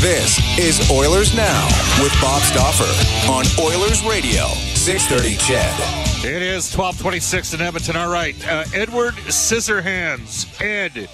This 0.00 0.58
is 0.58 0.90
Oilers 0.90 1.36
Now 1.36 1.66
with 2.02 2.12
Bob 2.20 2.42
Stauffer 2.42 3.30
on 3.30 3.44
Oilers 3.64 4.02
Radio, 4.04 4.48
630 4.74 5.36
CHED. 5.36 6.24
It 6.24 6.42
is 6.42 6.76
1226 6.76 7.54
in 7.54 7.60
Edmonton. 7.60 7.94
All 7.94 8.10
right. 8.10 8.34
Uh, 8.44 8.64
Edward 8.74 9.14
Scissorhands, 9.28 10.60
Ed 10.60 11.08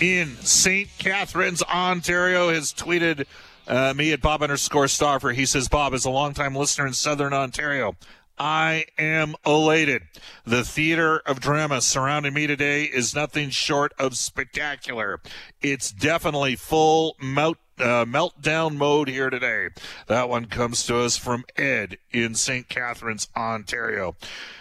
in 0.00 0.34
St. 0.36 0.88
Catharines, 0.96 1.62
Ontario, 1.64 2.48
has 2.48 2.72
tweeted 2.72 3.26
uh, 3.68 3.92
me 3.94 4.12
at 4.12 4.22
Bob 4.22 4.42
underscore 4.42 4.88
Stauffer. 4.88 5.30
He 5.30 5.44
says, 5.44 5.68
Bob 5.68 5.92
is 5.92 6.06
a 6.06 6.10
longtime 6.10 6.56
listener 6.56 6.86
in 6.86 6.94
Southern 6.94 7.34
Ontario. 7.34 7.96
I 8.40 8.86
am 8.98 9.34
elated. 9.44 10.04
The 10.46 10.64
theater 10.64 11.18
of 11.26 11.40
drama 11.40 11.82
surrounding 11.82 12.32
me 12.32 12.46
today 12.46 12.84
is 12.84 13.14
nothing 13.14 13.50
short 13.50 13.92
of 13.98 14.16
spectacular. 14.16 15.20
It's 15.60 15.92
definitely 15.92 16.56
full 16.56 17.16
melt, 17.20 17.58
uh, 17.78 18.06
meltdown 18.06 18.76
mode 18.76 19.08
here 19.08 19.28
today. 19.28 19.68
That 20.06 20.30
one 20.30 20.46
comes 20.46 20.86
to 20.86 21.00
us 21.00 21.18
from 21.18 21.44
Ed 21.54 21.98
in 22.12 22.34
St. 22.34 22.66
Catharines, 22.66 23.28
Ontario. 23.36 24.16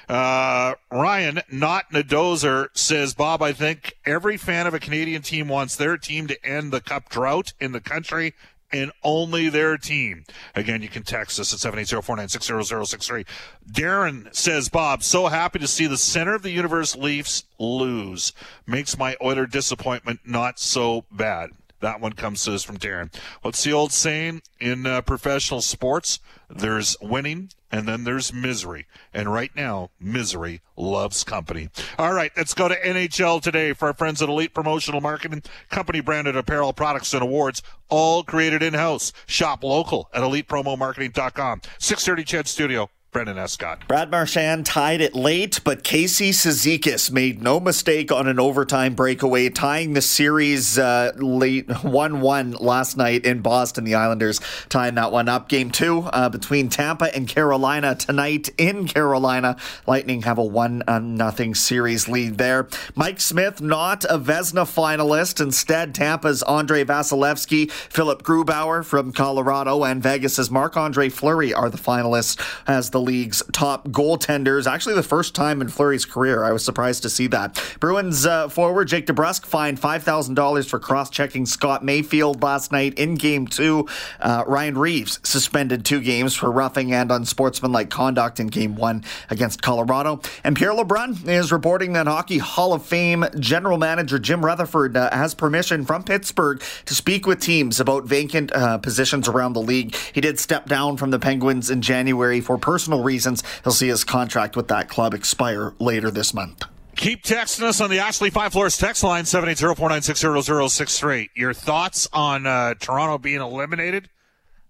Uh, 0.09 0.73
Ryan, 0.91 1.39
not 1.49 1.89
Nadozer, 1.93 2.67
says, 2.73 3.13
Bob, 3.13 3.41
I 3.41 3.53
think 3.53 3.93
every 4.05 4.35
fan 4.35 4.67
of 4.67 4.73
a 4.73 4.79
Canadian 4.81 5.21
team 5.21 5.47
wants 5.47 5.77
their 5.77 5.95
team 5.97 6.27
to 6.27 6.45
end 6.45 6.73
the 6.73 6.81
cup 6.81 7.07
drought 7.07 7.53
in 7.61 7.71
the 7.71 7.79
country 7.79 8.33
and 8.71 8.91
only 9.03 9.49
their 9.49 9.77
team. 9.77 10.25
Again, 10.55 10.81
you 10.81 10.89
can 10.89 11.03
text 11.03 11.39
us 11.39 11.53
at 11.53 11.73
780-496-0063. 11.73 13.25
Darren 13.71 14.33
says, 14.35 14.69
Bob, 14.69 15.03
so 15.03 15.27
happy 15.27 15.59
to 15.59 15.67
see 15.67 15.87
the 15.87 15.97
center 15.97 16.35
of 16.35 16.43
the 16.43 16.51
universe 16.51 16.95
Leafs 16.95 17.43
lose. 17.57 18.33
Makes 18.67 18.97
my 18.97 19.15
Oiler 19.21 19.45
disappointment 19.45 20.21
not 20.25 20.59
so 20.59 21.05
bad. 21.11 21.51
That 21.81 22.01
one 22.01 22.13
comes 22.13 22.43
to 22.45 22.53
us 22.53 22.63
from 22.63 22.77
Darren. 22.77 23.13
What's 23.41 23.63
the 23.63 23.73
old 23.73 23.91
saying 23.91 24.41
in 24.59 24.85
uh, 24.85 25.01
professional 25.01 25.61
sports? 25.61 26.19
There's 26.49 26.97
winning 27.01 27.51
and 27.71 27.87
then 27.87 28.03
there's 28.03 28.33
misery. 28.33 28.87
And 29.13 29.31
right 29.31 29.51
now, 29.55 29.91
misery 29.99 30.61
loves 30.75 31.23
company. 31.23 31.69
All 31.97 32.13
right, 32.13 32.31
let's 32.35 32.53
go 32.53 32.67
to 32.67 32.75
NHL 32.75 33.41
today 33.41 33.73
for 33.73 33.89
our 33.89 33.93
friends 33.93 34.21
at 34.21 34.29
Elite 34.29 34.53
Promotional 34.53 35.01
Marketing, 35.01 35.43
company 35.69 36.01
branded 36.01 36.35
apparel 36.35 36.73
products 36.73 37.13
and 37.13 37.21
awards, 37.21 37.61
all 37.89 38.23
created 38.23 38.63
in 38.63 38.73
house. 38.73 39.13
Shop 39.25 39.63
local 39.63 40.09
at 40.13 40.21
elitepromomarketing.com. 40.21 41.61
630 41.77 42.23
CHED 42.23 42.47
Studio. 42.47 42.89
Brendan 43.11 43.39
Escott. 43.39 43.87
Brad 43.87 44.11
Marchand 44.11 44.67
tied 44.67 45.01
it 45.01 45.15
late, 45.15 45.61
but 45.63 45.83
Casey 45.83 46.29
Cizikas 46.29 47.09
made 47.11 47.41
no 47.41 47.59
mistake 47.59 48.11
on 48.11 48.27
an 48.27 48.39
overtime 48.39 48.93
breakaway, 48.93 49.49
tying 49.49 49.93
the 49.93 50.01
series 50.01 50.77
uh, 50.77 51.11
late 51.15 51.67
1 51.83 52.21
1 52.21 52.51
last 52.51 52.97
night 52.97 53.25
in 53.25 53.41
Boston. 53.41 53.83
The 53.83 53.95
Islanders 53.95 54.39
tying 54.69 54.93
that 54.95 55.11
one 55.11 55.27
up. 55.27 55.49
Game 55.49 55.71
two 55.71 56.01
uh, 56.13 56.29
between 56.29 56.69
Tampa 56.69 57.13
and 57.15 57.27
Carolina 57.27 57.95
tonight 57.95 58.49
in 58.59 58.87
Carolina. 58.87 59.57
Lightning 59.87 60.21
have 60.21 60.37
a 60.37 60.43
1 60.43 60.83
0 60.87 61.53
series 61.53 62.07
lead 62.07 62.37
there. 62.37 62.67
Mike 62.93 63.19
Smith, 63.19 63.59
not 63.59 64.05
a 64.05 64.19
Vezina 64.19 64.65
finalist. 64.65 65.41
Instead, 65.41 65.95
Tampa's 65.95 66.43
Andre 66.43 66.83
Vasilevskiy, 66.83 67.71
Philipp 67.71 68.21
Grubauer 68.21 68.85
from 68.85 69.11
Colorado, 69.11 69.83
and 69.83 70.03
Vegas's 70.03 70.51
Marc 70.51 70.77
Andre 70.77 71.09
Fleury 71.09 71.55
are 71.55 71.71
the 71.71 71.77
finalists 71.77 72.39
as 72.67 72.91
the 72.91 72.98
the 72.99 73.05
league's 73.05 73.41
top 73.53 73.87
goaltenders. 73.87 74.69
Actually, 74.69 74.95
the 74.95 75.03
first 75.03 75.33
time 75.33 75.61
in 75.61 75.69
Fleury's 75.69 76.05
career. 76.05 76.43
I 76.43 76.51
was 76.51 76.65
surprised 76.65 77.01
to 77.03 77.09
see 77.09 77.27
that. 77.27 77.61
Bruins 77.79 78.25
uh, 78.25 78.49
forward 78.49 78.89
Jake 78.89 79.05
DeBrusk 79.07 79.45
fined 79.45 79.79
$5,000 79.79 80.69
for 80.69 80.79
cross 80.79 81.09
checking 81.09 81.45
Scott 81.45 81.83
Mayfield 81.83 82.43
last 82.43 82.71
night 82.71 82.95
in 82.95 83.15
game 83.15 83.47
two. 83.47 83.87
Uh, 84.19 84.43
Ryan 84.45 84.77
Reaves 84.77 85.19
suspended 85.23 85.85
two 85.85 86.01
games 86.01 86.35
for 86.35 86.51
roughing 86.51 86.93
and 86.93 87.11
unsportsmanlike 87.11 87.89
conduct 87.89 88.39
in 88.39 88.47
game 88.47 88.75
one 88.75 89.05
against 89.29 89.61
Colorado. 89.61 90.19
And 90.43 90.57
Pierre 90.57 90.73
LeBrun 90.73 91.27
is 91.27 91.51
reporting 91.51 91.93
that 91.93 92.07
Hockey 92.07 92.39
Hall 92.39 92.73
of 92.73 92.85
Fame 92.85 93.25
general 93.39 93.77
manager 93.77 94.19
Jim 94.19 94.43
Rutherford 94.43 94.97
uh, 94.97 95.09
has 95.15 95.33
permission 95.33 95.85
from 95.85 96.03
Pittsburgh 96.03 96.61
to 96.85 96.93
speak 96.93 97.25
with 97.25 97.39
teams 97.39 97.79
about 97.79 98.03
vacant 98.03 98.51
uh, 98.51 98.77
positions 98.77 99.27
around 99.29 99.53
the 99.53 99.61
league. 99.61 99.95
He 100.13 100.19
did 100.19 100.37
step 100.39 100.65
down 100.65 100.97
from 100.97 101.11
the 101.11 101.19
Penguins 101.19 101.69
in 101.69 101.81
January 101.81 102.41
for 102.41 102.57
personal 102.57 102.88
personal 102.89 103.03
reasons, 103.03 103.43
he'll 103.63 103.71
see 103.71 103.87
his 103.87 104.03
contract 104.03 104.55
with 104.55 104.67
that 104.69 104.89
club 104.89 105.13
expire 105.13 105.75
later 105.79 106.09
this 106.09 106.33
month. 106.33 106.63
Keep 106.95 107.23
texting 107.23 107.61
us 107.63 107.79
on 107.79 107.91
the 107.91 107.99
Ashley 107.99 108.31
Fine 108.31 108.49
Floors 108.49 108.77
text 108.77 109.03
line, 109.03 109.25
780-496-0063. 109.25 111.29
Your 111.35 111.53
thoughts 111.53 112.07
on 112.11 112.47
uh, 112.47 112.73
Toronto 112.79 113.17
being 113.17 113.41
eliminated? 113.41 114.09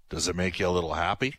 Does 0.10 0.28
it 0.28 0.36
make 0.36 0.60
you 0.60 0.68
a 0.68 0.70
little 0.70 0.94
happy? 0.94 1.36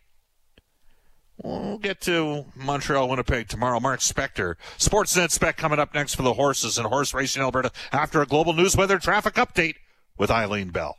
We'll 1.42 1.78
get 1.78 2.00
to 2.02 2.44
Montreal, 2.56 3.08
Winnipeg 3.08 3.48
tomorrow. 3.48 3.78
Mark 3.78 4.00
Spector, 4.00 4.56
Sportsnet 4.78 5.30
Spec 5.30 5.56
coming 5.56 5.78
up 5.78 5.94
next 5.94 6.14
for 6.14 6.22
the 6.22 6.34
horses 6.34 6.76
and 6.76 6.86
horse 6.86 7.14
racing 7.14 7.42
Alberta 7.42 7.70
after 7.92 8.20
a 8.20 8.26
global 8.26 8.52
news 8.52 8.76
weather 8.76 8.98
traffic 8.98 9.34
update 9.34 9.76
with 10.18 10.30
Eileen 10.30 10.70
Bell. 10.70 10.98